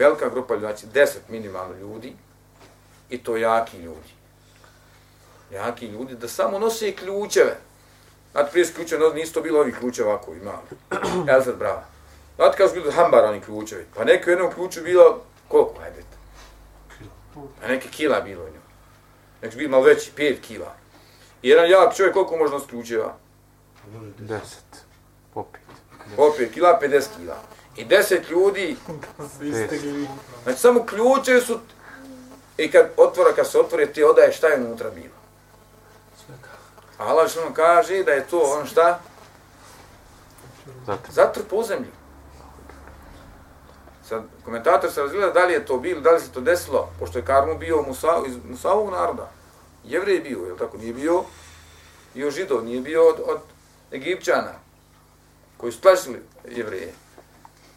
velika 0.00 0.28
grupa 0.28 0.54
ljudi, 0.54 0.66
znači 0.66 0.86
deset 0.86 1.28
minimalno 1.28 1.76
ljudi, 1.76 2.12
i 3.10 3.18
to 3.22 3.36
jaki 3.36 3.78
ljudi. 3.78 4.12
Jaki 5.50 5.86
ljudi, 5.86 6.14
da 6.14 6.28
samo 6.28 6.58
nose 6.58 6.92
ključeve. 6.96 7.56
Znate, 8.32 8.50
prije 8.50 8.72
ključeve, 8.74 9.14
nisu 9.14 9.32
to 9.32 9.40
bilo 9.40 9.60
ovih 9.60 9.76
ključeva 9.78 10.08
ovako 10.08 10.34
imali. 10.34 10.66
Elfred 11.34 11.56
Brava. 11.56 11.84
Znate 12.36 12.56
kada 12.56 12.68
su 12.68 12.74
bili 12.74 12.92
hambara 12.92 13.28
oni 13.28 13.40
ključevi? 13.40 13.86
Pa 13.96 14.04
neki 14.04 14.30
u 14.30 14.32
jednom 14.32 14.52
ključu 14.52 14.82
bilo, 14.82 15.22
koliko, 15.48 15.74
hajde? 15.80 16.02
A 17.64 17.68
neke 17.68 17.88
kila 17.88 18.20
bilo 18.20 18.44
u 18.44 18.48
njom. 18.48 18.62
Neki 19.42 19.56
bilo 19.56 19.70
malo 19.70 19.82
veći, 19.82 20.12
pet 20.16 20.40
kila. 20.46 20.74
Jedan 21.42 21.70
jak 21.70 21.96
čovjek, 21.96 22.14
koliko 22.14 22.36
može 22.36 22.52
nositi 22.52 22.70
ključeva? 22.70 23.16
Deset. 24.18 24.84
Popet. 25.34 25.60
Popet 26.16 26.52
kila, 26.52 26.78
50 26.82 27.04
kila 27.20 27.36
i 27.76 27.84
deset 27.84 28.30
ljudi. 28.30 28.76
Znači 30.42 30.58
samo 30.58 30.84
ključe 30.86 31.40
su 31.40 31.58
i 32.56 32.70
kad 32.70 32.90
otvora, 32.96 33.32
kad 33.36 33.50
se 33.50 33.58
otvore, 33.58 33.86
ti 33.86 34.04
odaje 34.04 34.32
šta 34.32 34.46
je 34.46 34.64
unutra 34.64 34.90
bilo. 34.90 35.14
A 36.98 37.04
Allah 37.04 37.30
što 37.30 37.52
kaže 37.54 38.04
da 38.04 38.12
je 38.12 38.26
to 38.26 38.38
on 38.38 38.66
šta? 38.66 39.00
Zatr 41.08 41.40
po 41.50 41.62
zemlji. 41.62 41.90
Sad, 44.08 44.22
komentator 44.44 44.90
se 44.90 45.00
razgleda 45.00 45.32
da 45.32 45.44
li 45.44 45.52
je 45.52 45.66
to 45.66 45.76
bilo, 45.78 46.00
da 46.00 46.10
li 46.10 46.20
se 46.20 46.32
to 46.32 46.40
desilo, 46.40 46.88
pošto 46.98 47.18
je 47.18 47.24
Karmu 47.24 47.58
bio 47.58 47.82
Musa, 47.82 48.22
iz 48.26 48.36
Musavog 48.50 48.90
naroda. 48.90 49.30
Jevrej 49.84 50.14
je 50.14 50.20
bio, 50.20 50.38
je 50.38 50.56
tako? 50.58 50.76
Nije 50.76 50.92
bio 50.92 51.24
i 52.14 52.24
od 52.24 52.32
židov, 52.32 52.64
nije 52.64 52.80
bio 52.80 53.08
od, 53.08 53.20
od 53.26 53.40
Egipćana, 53.92 54.52
koji 55.56 55.72
su 55.72 55.80
tlačili 55.80 56.22
jevreje. 56.48 56.92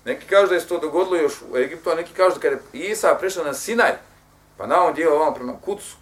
Neki 0.05 0.27
kažu 0.27 0.47
da 0.47 0.55
je 0.55 0.67
to 0.67 0.79
dogodilo 0.79 1.15
još 1.15 1.33
u 1.51 1.57
Egiptu, 1.57 1.89
a 1.89 1.95
neki 1.95 2.13
kažu 2.13 2.35
da 2.35 2.41
kada 2.41 2.55
je 2.73 2.91
Isa 2.91 3.17
prešao 3.19 3.43
na 3.43 3.53
Sinaj, 3.53 3.93
pa 4.57 4.67
na 4.67 4.81
ovom 4.81 4.95
dijelu 4.95 5.15
ovom 5.15 5.33
prema 5.33 5.53
Kucu, 5.65 5.95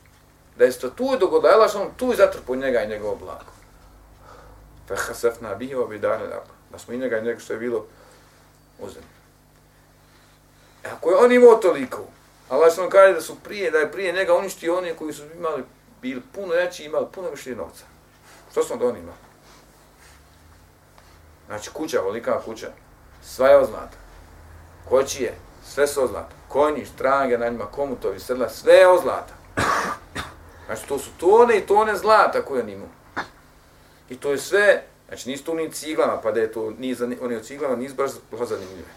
da 0.57 0.65
je 0.65 0.71
to 0.71 0.89
tu 0.89 1.17
dogodilo, 1.19 1.53
Elaš 1.53 1.75
on 1.75 1.87
tu 1.97 2.13
i 2.13 2.15
zatrpao 2.15 2.55
njega 2.55 2.81
i 2.81 2.87
njegov 2.87 3.15
blago. 3.15 3.51
Fehasefna 4.87 5.55
bihi 5.55 5.75
wa 5.75 5.89
bidane 5.89 6.25
Da 6.71 6.79
smo 6.79 6.93
i 6.93 6.97
njega 6.97 7.17
i 7.17 7.23
njega 7.23 7.39
što 7.39 7.53
je 7.53 7.59
bilo 7.59 7.85
u 8.79 8.87
e, 10.83 10.89
ako 10.89 11.09
je 11.09 11.17
on 11.17 11.31
imao 11.31 11.55
toliko, 11.55 11.99
Allah 12.49 12.73
što 12.73 12.89
kaže 12.89 13.13
da 13.13 13.21
su 13.21 13.35
prije, 13.43 13.71
da 13.71 13.77
je 13.77 13.91
prije 13.91 14.13
njega 14.13 14.35
uništio 14.35 14.77
oni 14.77 14.93
koji 14.93 15.13
su 15.13 15.23
imali, 15.37 15.63
bili 16.01 16.21
puno 16.33 16.53
jači, 16.53 16.83
imali 16.83 17.05
puno 17.11 17.29
više 17.29 17.55
novca. 17.55 17.83
Što 18.51 18.63
smo 18.63 18.75
da 18.75 18.85
on 18.85 18.97
imali? 18.97 19.17
Znači 21.47 21.69
kuća, 21.69 22.01
velika 22.01 22.41
kuća, 22.41 22.71
sva 23.23 23.47
je 23.47 23.57
od 23.57 23.67
zlata. 23.67 23.97
Kočije, 24.89 25.35
sve 25.65 25.87
su 25.87 26.03
od 26.03 26.09
zlata. 26.09 26.35
Konji, 26.47 26.85
štrange 26.85 27.37
na 27.37 27.49
njima, 27.49 27.65
komutovi, 27.65 28.19
sedla, 28.19 28.49
sve 28.49 28.73
je 28.73 28.87
od 28.87 29.01
zlata. 29.01 29.33
Znači, 30.65 30.87
to 30.87 30.99
su 30.99 31.09
tone 31.17 31.57
i 31.57 31.65
tone 31.65 31.97
zlata 31.97 32.41
koje 32.45 32.63
on 32.63 32.69
ima. 32.69 32.85
I 34.09 34.17
to 34.17 34.31
je 34.31 34.37
sve, 34.37 34.83
znači 35.07 35.29
nisu 35.29 35.43
to 35.43 35.53
ni 35.53 35.71
ciglama, 35.71 36.21
pa 36.21 36.31
da 36.31 36.39
je 36.39 36.51
to, 36.51 36.73
ni 36.77 36.93
za, 36.93 37.09
oni 37.21 37.35
od 37.35 37.45
ciglama 37.45 37.75
nisu 37.75 37.95
baš 37.95 38.11
baš 38.31 38.47
zanimljive. 38.47 38.89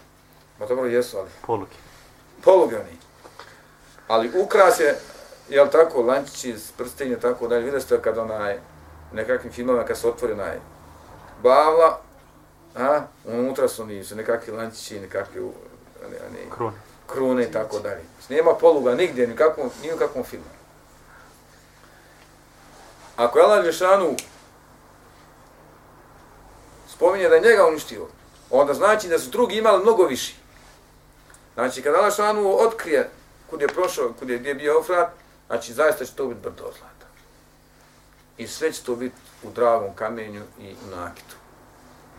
Ma 0.59 0.65
dobro 0.65 0.85
jesu, 0.85 1.17
ali... 1.17 1.29
Poluge. 1.45 1.71
Poluge 2.43 2.75
oni. 2.75 2.97
Ali 4.07 4.31
ukras 4.35 4.79
je, 4.79 4.99
jel 5.49 5.67
tako, 5.71 6.01
lančići, 6.01 6.55
prstenje, 6.77 7.19
tako 7.19 7.47
dalje, 7.47 7.63
vidite 7.63 7.81
ste 7.81 8.01
kad 8.01 8.17
onaj, 8.17 8.59
nekakvim 9.13 9.53
filmovima 9.53 9.85
kad 9.85 9.97
se 9.97 10.07
otvori 10.07 10.35
naj 10.35 10.59
bavla, 11.43 11.99
a, 12.75 13.01
unutra 13.25 13.67
su 13.67 13.85
nisu 13.85 14.15
nekakvi 14.15 14.53
lančići, 14.53 14.99
nekakvi 14.99 15.41
ne, 16.01 16.09
ne, 16.09 16.49
Krone. 16.55 16.77
krune 17.07 17.43
i 17.43 17.51
tako 17.51 17.79
dalje. 17.79 18.01
Nema 18.29 18.53
poluga 18.53 18.95
nigdje, 18.95 19.27
nikakvom, 19.27 19.69
ni 19.83 19.93
u 19.93 19.97
kakvom 19.97 20.23
filmu. 20.23 20.45
Ako 23.15 23.39
je 23.39 23.45
Allah 23.45 23.65
Žešanu 23.65 24.15
spominje 26.87 27.29
da 27.29 27.35
je 27.35 27.41
njega 27.41 27.67
uništio, 27.67 28.07
onda 28.49 28.73
znači 28.73 29.07
da 29.07 29.19
su 29.19 29.29
drugi 29.29 29.57
imali 29.57 29.83
mnogo 29.83 30.03
više. 30.03 30.35
Znači, 31.53 31.81
kada 31.81 31.97
Allah 31.97 32.11
Žešanu 32.11 32.57
otkrije 32.59 33.09
kud 33.49 33.61
je 33.61 33.67
prošao, 33.67 34.13
kud 34.19 34.29
je, 34.29 34.37
gdje 34.37 34.49
je 34.49 34.55
bio 34.55 34.73
Eufrat, 34.73 35.09
znači 35.47 35.73
zaista 35.73 36.05
će 36.05 36.11
to 36.11 36.27
biti 36.27 36.41
brdo 36.41 36.63
zlata. 36.63 37.05
I 38.37 38.47
sve 38.47 38.71
će 38.73 38.83
to 38.83 38.95
biti 38.95 39.15
u 39.43 39.51
dragom 39.51 39.95
kamenju 39.95 40.43
i 40.59 40.75
u 40.85 40.95
nakitu. 40.95 41.35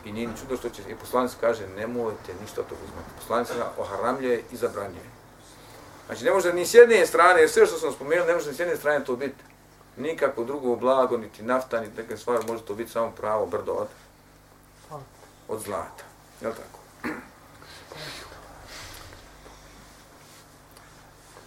I 0.04 0.12
nije 0.12 0.28
ni 0.28 0.36
čudo 0.40 0.56
što 0.56 0.68
će, 0.68 0.82
i 0.88 0.94
poslanic 0.94 1.32
kaže, 1.40 1.66
nemojte 1.66 2.32
ništa 2.40 2.60
od 2.60 2.66
toga 2.66 2.80
uzmati. 2.84 3.10
Poslanic 3.18 3.48
oharamljuje 3.78 4.42
i 4.52 4.56
zabranjuje. 4.56 5.10
Znači, 6.06 6.24
ne 6.24 6.30
može 6.30 6.52
ni 6.52 6.66
s 6.66 6.74
jedne 6.74 7.06
strane, 7.06 7.40
jer 7.40 7.50
sve 7.50 7.66
što 7.66 7.78
sam 7.78 7.92
spomenuo, 7.92 8.26
ne 8.26 8.34
može 8.34 8.50
ni 8.50 8.56
s 8.56 8.58
jedne 8.58 8.76
strane 8.76 9.04
to 9.04 9.16
biti 9.16 9.44
nikako 9.96 10.44
drugo 10.44 10.76
blago, 10.76 11.16
niti 11.16 11.42
nafta, 11.42 11.80
niti 11.80 11.96
neke 11.96 12.16
stvari, 12.16 12.46
može 12.46 12.62
to 12.62 12.74
biti 12.74 12.90
samo 12.90 13.10
pravo 13.10 13.46
brdo 13.46 13.72
od, 13.72 13.88
od 15.48 15.60
zlata. 15.60 16.04
Je 16.40 16.50
tako? 16.50 16.85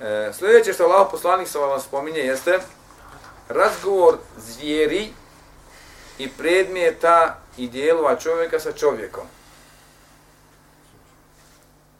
E, 0.01 0.33
sljedeće 0.33 0.73
što 0.73 0.83
Allah 0.83 1.07
poslanik 1.11 1.47
sa 1.47 1.59
vam 1.59 1.81
spominje 1.81 2.19
jeste 2.19 2.59
razgovor 3.49 4.17
zvijeri 4.37 5.09
i 6.17 6.29
predmeta 6.37 7.37
i 7.57 7.67
dijelova 7.67 8.15
čovjeka 8.15 8.59
sa 8.59 8.71
čovjekom. 8.71 9.23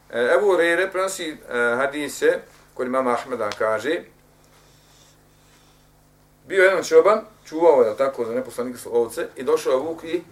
E, 0.10 0.34
Ebu 0.38 0.58
Rere 0.58 0.92
prenosi 0.92 1.30
e, 1.30 1.36
hadise 1.76 2.40
kod 2.74 2.88
imama 2.88 3.12
Ahmeda 3.12 3.50
kaže 3.58 4.02
bio 6.48 6.64
jedan 6.64 6.84
čoban, 6.84 7.22
čuvao 7.46 7.82
je 7.82 7.98
tako 7.98 8.26
za 8.26 8.34
neposlanika 8.34 8.78
su 8.80 8.98
ovce 8.98 9.28
i 9.36 9.44
došao 9.44 9.72
je 9.72 9.80
Vuk 9.80 10.04
i 10.04 10.24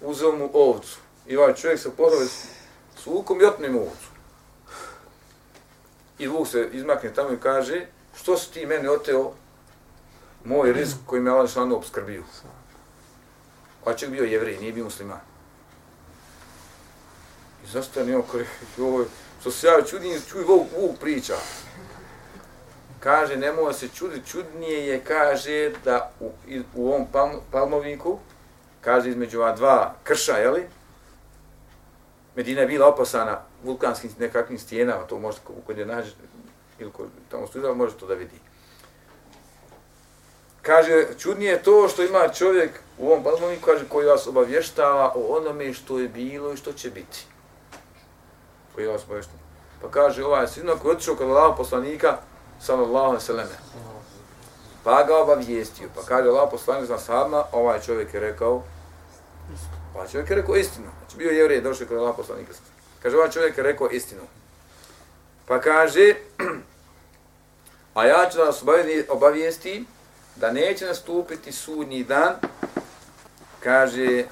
uzeo 0.00 0.32
mu 0.32 0.50
ovcu. 0.52 0.98
I 1.26 1.36
ovaj 1.36 1.54
čovjek 1.54 1.80
se 1.80 1.96
pohrove 1.96 2.26
s 2.96 3.06
Vukom 3.06 3.40
i 3.40 3.44
otne 3.44 3.68
mu 3.68 3.80
ovcu. 3.80 4.17
I 6.18 6.26
Vuk 6.26 6.48
se 6.48 6.68
izmakne 6.72 7.14
tamo 7.14 7.32
i 7.32 7.40
kaže, 7.40 7.86
što 8.16 8.36
si 8.38 8.52
ti 8.52 8.66
meni 8.66 8.88
oteo 8.88 9.32
moj 10.44 10.72
rizik 10.72 10.98
koji 11.06 11.22
me 11.22 11.30
Allah 11.30 11.50
šalno 11.50 11.76
obskrbio. 11.76 12.22
A 13.84 13.94
čovjek 13.94 14.20
bio 14.20 14.24
jevrij, 14.24 14.58
nije 14.58 14.72
bio 14.72 14.84
musliman. 14.84 15.20
I 17.64 17.66
zašto 17.66 18.04
nije 18.04 18.16
oko 18.16 18.38
joj, 18.78 19.04
što 19.40 19.50
se 19.50 19.66
ja 19.66 19.82
čudim, 19.82 20.20
čuj 20.28 20.44
Vuk, 20.44 20.66
Vuk 20.80 20.98
priča. 21.00 21.36
Kaže, 23.00 23.36
nemoj 23.36 23.74
se 23.74 23.88
čuditi, 23.88 24.30
čudnije 24.30 24.86
je, 24.86 25.00
kaže, 25.04 25.72
da 25.84 26.10
u, 26.20 26.30
u 26.74 26.88
ovom 26.88 27.06
palm, 27.12 27.32
palmovinku, 27.50 28.18
kaže, 28.80 29.10
između 29.10 29.38
ova 29.38 29.52
dva 29.52 29.94
krša, 30.04 30.32
jeli, 30.32 30.66
Medina 32.38 32.60
je 32.60 32.66
bila 32.66 32.86
opasana 32.86 33.47
vulkanskim 33.64 34.10
nekakvim 34.18 34.58
stijenama, 34.58 35.06
to 35.06 35.18
možete 35.18 35.42
kod 35.66 35.78
je 35.78 35.86
nađe, 35.86 36.10
ili 36.78 36.92
kod 36.92 37.06
tamo 37.30 37.46
studira, 37.46 37.74
može 37.74 37.96
to 37.96 38.06
da 38.06 38.14
vidi. 38.14 38.40
Kaže, 40.62 41.06
čudnije 41.18 41.52
je 41.52 41.62
to 41.62 41.88
što 41.88 42.02
ima 42.02 42.28
čovjek 42.28 42.70
u 42.98 43.06
ovom 43.06 43.22
balmoniku, 43.22 43.66
kaže, 43.66 43.88
koji 43.88 44.06
vas 44.06 44.26
obavještava 44.26 45.12
o 45.14 45.36
onome 45.36 45.72
što 45.72 45.98
je 45.98 46.08
bilo 46.08 46.52
i 46.52 46.56
što 46.56 46.72
će 46.72 46.90
biti. 46.90 47.26
Koji 48.74 48.86
vas 48.86 49.04
obavještava. 49.04 49.38
Pa 49.82 49.90
kaže, 49.90 50.24
ovaj 50.24 50.48
sino 50.48 50.76
koji 50.76 50.90
je 50.90 50.96
otišao 50.96 51.16
kod 51.16 51.30
Allaho 51.30 51.56
poslanika, 51.56 52.18
sallallahu 52.60 53.06
alaihi 53.06 53.24
sallam, 53.24 53.46
pa 54.84 55.02
ga 55.02 55.16
obavijestio. 55.16 55.88
Pa 55.94 56.02
kaže, 56.02 56.28
Allaho 56.28 56.50
poslanik 56.50 56.86
za 56.88 56.98
sahabima, 56.98 57.44
ovaj 57.52 57.80
čovjek 57.80 58.14
je 58.14 58.20
rekao, 58.20 58.62
ovaj 59.94 60.08
čovjek 60.08 60.30
je 60.30 60.36
rekao 60.36 60.56
istinu. 60.56 60.86
Znači, 60.98 61.16
bio 61.16 61.30
jevrije, 61.30 61.60
došao 61.60 61.86
kod 61.86 61.98
Allaho 61.98 62.16
poslanika. 62.16 62.52
Kaže, 63.02 63.16
ovaj 63.16 63.30
čovjek 63.30 63.58
je 63.58 63.64
rekao 63.64 63.90
istinu. 63.90 64.22
Pa 65.46 65.60
kaže, 65.60 66.14
a 67.94 68.06
ja 68.06 68.28
ću 68.30 68.38
da 68.38 68.44
vas 68.44 68.62
obavijesti 69.08 69.84
da 70.36 70.52
neće 70.52 70.86
nastupiti 70.86 71.52
sudnji 71.52 72.04
dan, 72.04 72.34
kaže, 73.60 74.06
e, 74.06 74.26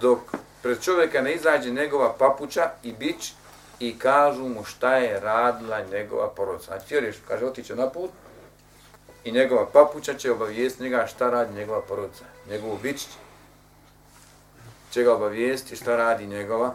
dok 0.00 0.18
pred 0.62 0.82
čovjeka 0.82 1.22
ne 1.22 1.34
izađe 1.34 1.70
njegova 1.70 2.12
papuča 2.18 2.70
i 2.82 2.92
bić 2.92 3.32
i 3.80 3.98
kažu 3.98 4.48
mu 4.48 4.64
šta 4.64 4.96
je 4.96 5.20
radila 5.20 5.80
njegova 5.92 6.28
porodica. 6.28 6.66
Znači, 6.66 6.88
ti 6.88 7.18
kaže, 7.28 7.44
otiće 7.44 7.76
na 7.76 7.90
put 7.90 8.10
i 9.24 9.32
njegova 9.32 9.66
papuča 9.66 10.14
će 10.14 10.32
obavijesti 10.32 10.82
njega 10.82 11.06
šta 11.06 11.30
radi 11.30 11.54
njegova 11.54 11.80
porodica. 11.80 12.24
Njegovu 12.50 12.78
bić 12.82 13.06
će 14.90 15.02
ga 15.02 15.14
obavijesti 15.14 15.76
šta 15.76 15.96
radi 15.96 16.26
njegova 16.26 16.74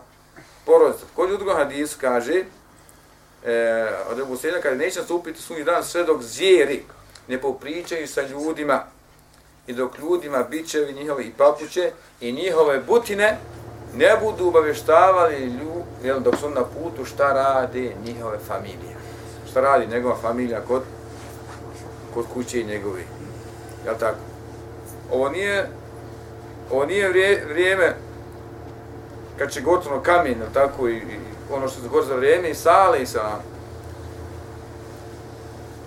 porodica. 0.65 1.05
Kod 1.15 1.29
drugog 1.29 1.55
hadisu 1.55 1.97
kaže, 2.01 2.43
e, 3.45 3.87
od 4.11 4.19
Ebu 4.19 4.37
Sejda 4.37 4.61
kaže, 4.61 4.75
neće 4.75 4.99
nastupiti 4.99 5.41
sunji 5.41 5.63
dan 5.63 5.83
sve 5.83 6.03
dok 6.03 6.21
zvijeri 6.21 6.83
ne 7.27 7.41
popričaju 7.41 8.07
sa 8.07 8.21
ljudima 8.21 8.83
i 9.67 9.73
dok 9.73 9.99
ljudima 9.99 10.43
bićevi 10.43 10.93
njihove 10.93 11.23
i 11.23 11.31
papuće 11.37 11.91
i 12.21 12.31
njihove 12.31 12.79
butine 12.79 13.37
ne 13.95 14.17
budu 14.21 14.47
obavještavali 14.47 15.35
ljudi, 15.35 15.83
jel, 16.03 16.19
dok 16.19 16.35
su 16.35 16.49
na 16.49 16.63
putu 16.63 17.05
šta 17.05 17.33
rade 17.33 17.91
njihove 18.05 18.37
familije. 18.47 18.95
Šta 19.51 19.61
radi 19.61 19.87
njegova 19.87 20.15
familija 20.21 20.61
kod, 20.67 20.83
kod 22.13 22.25
kuće 22.33 22.61
i 22.61 22.65
njegovi. 22.65 23.03
Jel 23.85 23.95
tako? 23.99 24.17
Ovo 25.11 25.29
nije, 25.29 25.69
ovo 26.71 26.85
nije 26.85 27.09
vrijeme 27.49 27.95
kad 29.39 29.51
će 29.51 29.61
gotovo 29.61 29.99
kamen, 29.99 30.39
jel 30.39 30.49
tako, 30.53 30.87
i, 30.87 30.95
i 30.95 31.19
ono 31.51 31.67
što 31.67 31.81
se 31.81 31.87
gore 31.87 32.05
za 32.05 32.15
vrijeme 32.15 32.49
i 32.49 32.55
sale 32.55 33.01
i 33.01 33.05
sa 33.05 33.21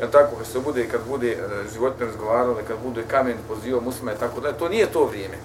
jel 0.00 0.10
tako, 0.10 0.36
kad 0.36 0.46
se 0.46 0.60
bude, 0.60 0.88
kad 0.88 1.00
bude 1.08 1.30
e, 1.30 1.38
životne 1.72 2.06
razgovarale, 2.06 2.62
kad 2.68 2.76
bude 2.84 3.02
kamen 3.10 3.36
pozivao 3.48 3.80
muslima 3.80 4.12
i 4.12 4.18
tako 4.18 4.40
da, 4.40 4.52
to 4.52 4.68
nije 4.68 4.86
to 4.86 5.04
vrijeme. 5.04 5.36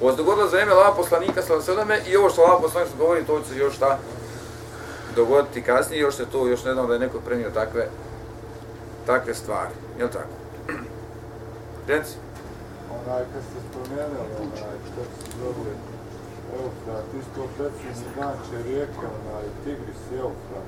Ovo 0.00 0.10
se 0.10 0.16
dogodilo 0.16 0.48
za 0.48 0.56
vrijeme 0.56 0.74
Lava 0.74 0.94
poslanika 0.96 1.42
sallam 1.42 1.88
i 2.06 2.16
ovo 2.16 2.30
što 2.30 2.42
Lava 2.42 2.60
poslanik 2.60 2.90
govori, 2.98 3.24
to 3.24 3.40
će 3.40 3.48
se 3.48 3.58
još 3.58 3.74
šta 3.76 3.98
dogoditi 5.16 5.62
kasnije, 5.62 6.00
još 6.00 6.14
se 6.16 6.26
to, 6.26 6.46
još 6.46 6.64
ne 6.64 6.72
znam 6.72 6.86
da 6.86 6.94
je 6.94 7.00
neko 7.00 7.20
premio 7.20 7.50
takve, 7.50 7.88
takve 9.06 9.34
stvari. 9.34 9.74
Jel 9.98 10.08
tako? 10.08 10.34
Reci. 11.88 12.14
Onaj, 12.90 13.22
kad 13.32 13.42
ste 13.42 13.58
spomenuli, 13.70 14.28
onaj, 14.40 14.76
što 14.92 15.02
se 15.02 15.38
zove, 15.38 15.91
Eufrat, 16.52 17.04
isto 17.20 17.48
predsjedni 17.56 18.04
će 18.50 18.68
rijeka, 18.68 19.06
onaj, 19.18 19.44
Tigris 19.64 20.02
i 20.12 20.16
Eufrat. 20.16 20.66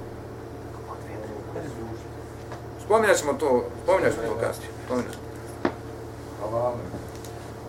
Spominjat 2.84 3.16
ćemo 3.16 3.32
to, 3.32 3.64
spominjat 3.82 4.14
ćemo 4.14 4.26
to 4.28 4.40
kasnije. 4.40 4.70
Spominjat 4.84 5.12
ćemo. 5.12 5.24
Alame. 6.44 6.82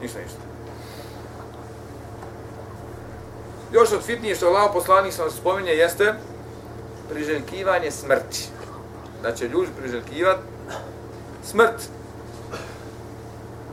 Ništa, 0.02 0.20
ništa. 0.20 0.40
Još 3.72 3.92
od 3.92 4.04
fitnije 4.04 4.36
što 4.36 4.48
Allah 4.48 4.70
poslanik 4.74 5.14
sam 5.14 5.32
spominje 5.32 5.72
jeste 5.72 6.14
priželjkivanje 7.10 7.92
smrti. 7.92 8.50
Da 9.22 9.36
će 9.36 9.48
ljudi 9.48 9.70
priželjkivati 9.80 10.42
smrt. 11.44 11.90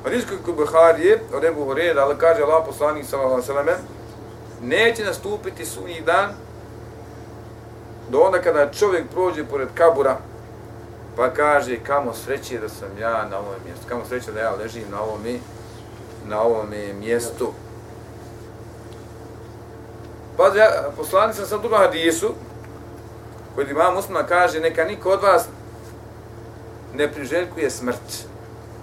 Hadis 0.04 0.24
kod 0.44 0.54
Buharije, 0.54 1.20
od 1.34 1.44
Ebu 1.44 1.64
Horeda, 1.64 2.04
ali 2.04 2.18
kaže 2.18 2.42
Allah 2.42 2.62
poslanik 2.66 3.06
sallallahu 3.06 3.52
alejhi 3.52 3.70
ve 3.70 4.01
neće 4.62 5.04
nastupiti 5.04 5.66
sunji 5.66 6.00
dan 6.00 6.30
do 8.10 8.20
onda 8.20 8.42
kada 8.42 8.70
čovjek 8.70 9.04
prođe 9.10 9.44
pored 9.44 9.68
kabura 9.74 10.18
pa 11.16 11.30
kaže 11.30 11.78
kamo 11.86 12.14
sreće 12.14 12.58
da 12.58 12.68
sam 12.68 12.98
ja 12.98 13.28
na 13.30 13.38
ovom 13.38 13.54
mjestu, 13.66 13.84
kamo 13.88 14.04
sreće 14.08 14.32
da 14.32 14.40
ja 14.40 14.54
ležim 14.54 14.84
na 14.90 15.02
ovom 15.02 15.20
na 16.26 16.40
ovom 16.40 16.68
mjestu. 16.98 17.52
Pa 20.36 20.46
ja, 20.56 20.90
poslanik 20.96 21.36
sam 21.36 21.46
sam 21.46 21.60
drugom 21.60 21.78
hadisu, 21.78 22.34
koji 23.54 23.70
ima 23.70 23.90
muslima 23.90 24.22
kaže, 24.22 24.60
neka 24.60 24.84
niko 24.84 25.10
od 25.10 25.22
vas 25.22 25.48
ne 26.94 27.12
priželjkuje 27.12 27.70
smrt. 27.70 28.26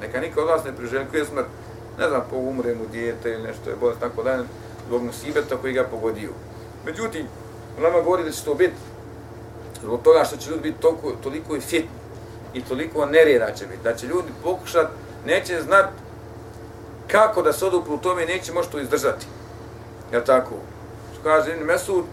Neka 0.01 0.19
niko 0.19 0.41
od 0.41 0.47
vas 0.47 0.63
ne 0.63 0.75
priželjkuje 0.75 1.25
smrt. 1.25 1.45
Ne 1.99 2.09
znam, 2.09 2.21
po 2.29 2.35
umre 2.35 2.75
mu 2.75 2.87
dijete 2.91 3.29
ili 3.29 3.43
nešto 3.43 3.69
je 3.69 3.75
bolest, 3.75 3.99
tako 3.99 4.23
da 4.23 4.43
zbog 4.89 5.03
musibeta 5.03 5.57
koji 5.57 5.73
ga 5.73 5.83
pogodio. 5.83 6.29
Međutim, 6.85 7.27
nama 7.79 8.01
govori 8.01 8.23
da 8.23 8.31
će 8.31 8.45
to 8.45 8.53
biti 8.53 8.75
zbog 9.81 10.01
toga 10.03 10.23
što 10.23 10.37
će 10.37 10.49
ljudi 10.49 10.61
biti 10.61 10.81
toliko, 10.81 11.11
toliko 11.23 11.55
i 11.55 11.61
fit 11.61 11.85
i 12.53 12.61
toliko 12.61 13.05
nereda 13.05 13.53
će 13.53 13.65
biti, 13.65 13.83
da 13.83 13.95
će 13.95 14.07
ljudi 14.07 14.27
pokušat, 14.43 14.87
neće 15.25 15.61
znat 15.61 15.89
kako 17.07 17.41
da 17.41 17.53
se 17.53 17.65
odupru 17.65 17.93
u 17.93 17.97
tome 17.97 18.25
neće 18.25 18.53
moći 18.53 18.69
to 18.69 18.79
izdržati. 18.79 19.25
Ja 20.13 20.23
tako? 20.23 20.55
Što 21.13 21.23
kaže 21.23 21.51
Ibn 21.51 21.65
Mesud, 21.65 22.05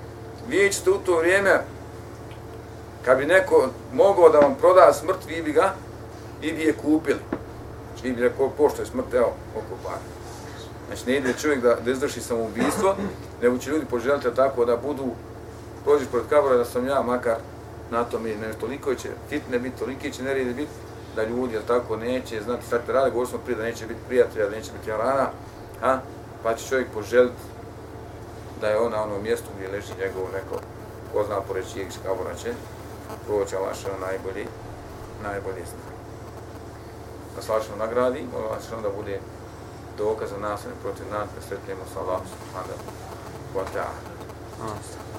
vi 0.48 0.72
ćete 0.72 0.90
u 0.90 0.98
to 0.98 1.18
vrijeme, 1.18 1.60
kad 3.04 3.18
bi 3.18 3.26
neko 3.26 3.68
mogao 3.92 4.28
da 4.28 4.38
vam 4.38 4.54
proda 4.54 4.92
smrt, 4.92 5.26
vi 5.28 5.42
bi 5.42 5.52
ga, 5.52 5.74
vi 6.40 6.52
bi 6.52 6.62
je 6.62 6.72
kupili. 6.72 7.20
Znači, 7.92 8.08
vi 8.08 8.12
bi 8.12 8.22
rekao, 8.22 8.50
pošto 8.50 8.82
je 8.82 8.86
smrt, 8.86 9.14
evo, 9.14 9.32
oko 9.56 9.76
para. 9.84 10.15
Znači, 10.86 11.06
ne 11.06 11.16
ide 11.16 11.32
čovjek 11.32 11.62
da, 11.62 11.74
da 11.84 11.90
izvrši 11.90 12.20
samoubistvo, 12.20 12.96
nego 13.42 13.58
će 13.58 13.70
ljudi 13.70 13.86
poželjati 13.90 14.34
tako 14.36 14.64
da 14.64 14.76
budu, 14.76 15.04
prođeš 15.84 16.08
pred 16.08 16.22
kabora 16.30 16.56
da 16.56 16.64
sam 16.64 16.86
ja, 16.86 17.02
makar 17.02 17.36
na 17.90 18.04
tom 18.04 18.26
je 18.26 18.36
nešto, 18.36 18.60
toliko 18.60 18.94
će 18.94 19.08
fitne 19.28 19.58
biti, 19.58 19.78
toliki 19.78 20.12
će 20.12 20.22
nerede 20.22 20.54
biti, 20.54 20.72
da 21.16 21.24
ljudi, 21.24 21.54
jel 21.54 21.62
tako, 21.66 21.96
neće 21.96 22.42
znati 22.42 22.66
šta 22.66 22.78
te 22.78 22.92
rade, 22.92 23.10
govorili 23.10 23.30
smo 23.30 23.38
prije 23.38 23.56
da 23.56 23.62
neće 23.62 23.86
biti 23.86 24.00
prijatelja, 24.06 24.44
da 24.44 24.56
neće 24.56 24.72
biti 24.72 24.90
jarana, 24.90 25.30
ha? 25.80 26.00
pa 26.42 26.54
će 26.54 26.68
čovjek 26.68 26.88
poželiti 26.94 27.42
da 28.60 28.68
je 28.68 28.78
on 28.78 28.92
na 28.92 29.02
onom 29.02 29.22
mjestu 29.22 29.46
gdje 29.56 29.68
leži 29.68 29.92
njegov 30.00 30.24
neko, 30.32 30.60
ko 31.12 31.24
zna 31.24 31.40
pored 31.40 31.64
čijeg 31.72 31.88
kabora 32.04 32.34
će, 32.34 32.52
proći 33.26 33.56
Alaša 33.56 33.88
najbolji, 34.00 34.46
najbolji 35.22 35.62
znak. 35.72 35.94
Da 37.36 37.42
slašno 37.42 37.76
nagradi, 37.76 38.26
molim 38.32 38.48
Allah 38.48 38.82
da 38.82 38.90
bude 38.96 39.20
dokaz 39.98 40.30
za 40.30 40.38
nas, 40.38 40.60
ne 40.64 40.74
protiv 40.82 41.06
nas, 41.12 41.28
da 41.34 41.40
sretnemo 41.48 41.84
sa 41.92 42.00
Allahom 42.00 42.26
subhanahu 42.34 42.82
wa 43.56 43.64
ta'ala. 43.74 44.16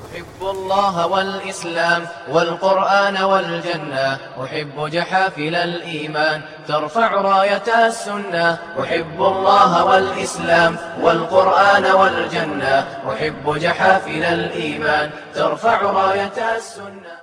أحب 0.08 0.42
الله 0.42 1.08
والإسلام 1.08 2.08
والقرآن 2.30 3.18
والجنة 3.24 4.18
أحب 4.44 4.90
جحافل 4.90 5.56
الإيمان 5.56 6.42
ترفع 6.68 7.08
راية 7.22 7.88
السنة. 7.88 8.58
أحب 8.82 9.20
الله 9.20 9.86
والإسلام 9.86 10.78
والقرآن 11.02 11.86
والجنة 11.86 12.76
أحب 13.14 13.46
جحافل 13.58 14.24
الإيمان 14.24 15.12
ترفع 15.36 15.82
راية 15.82 16.38
السنة. 16.58 17.14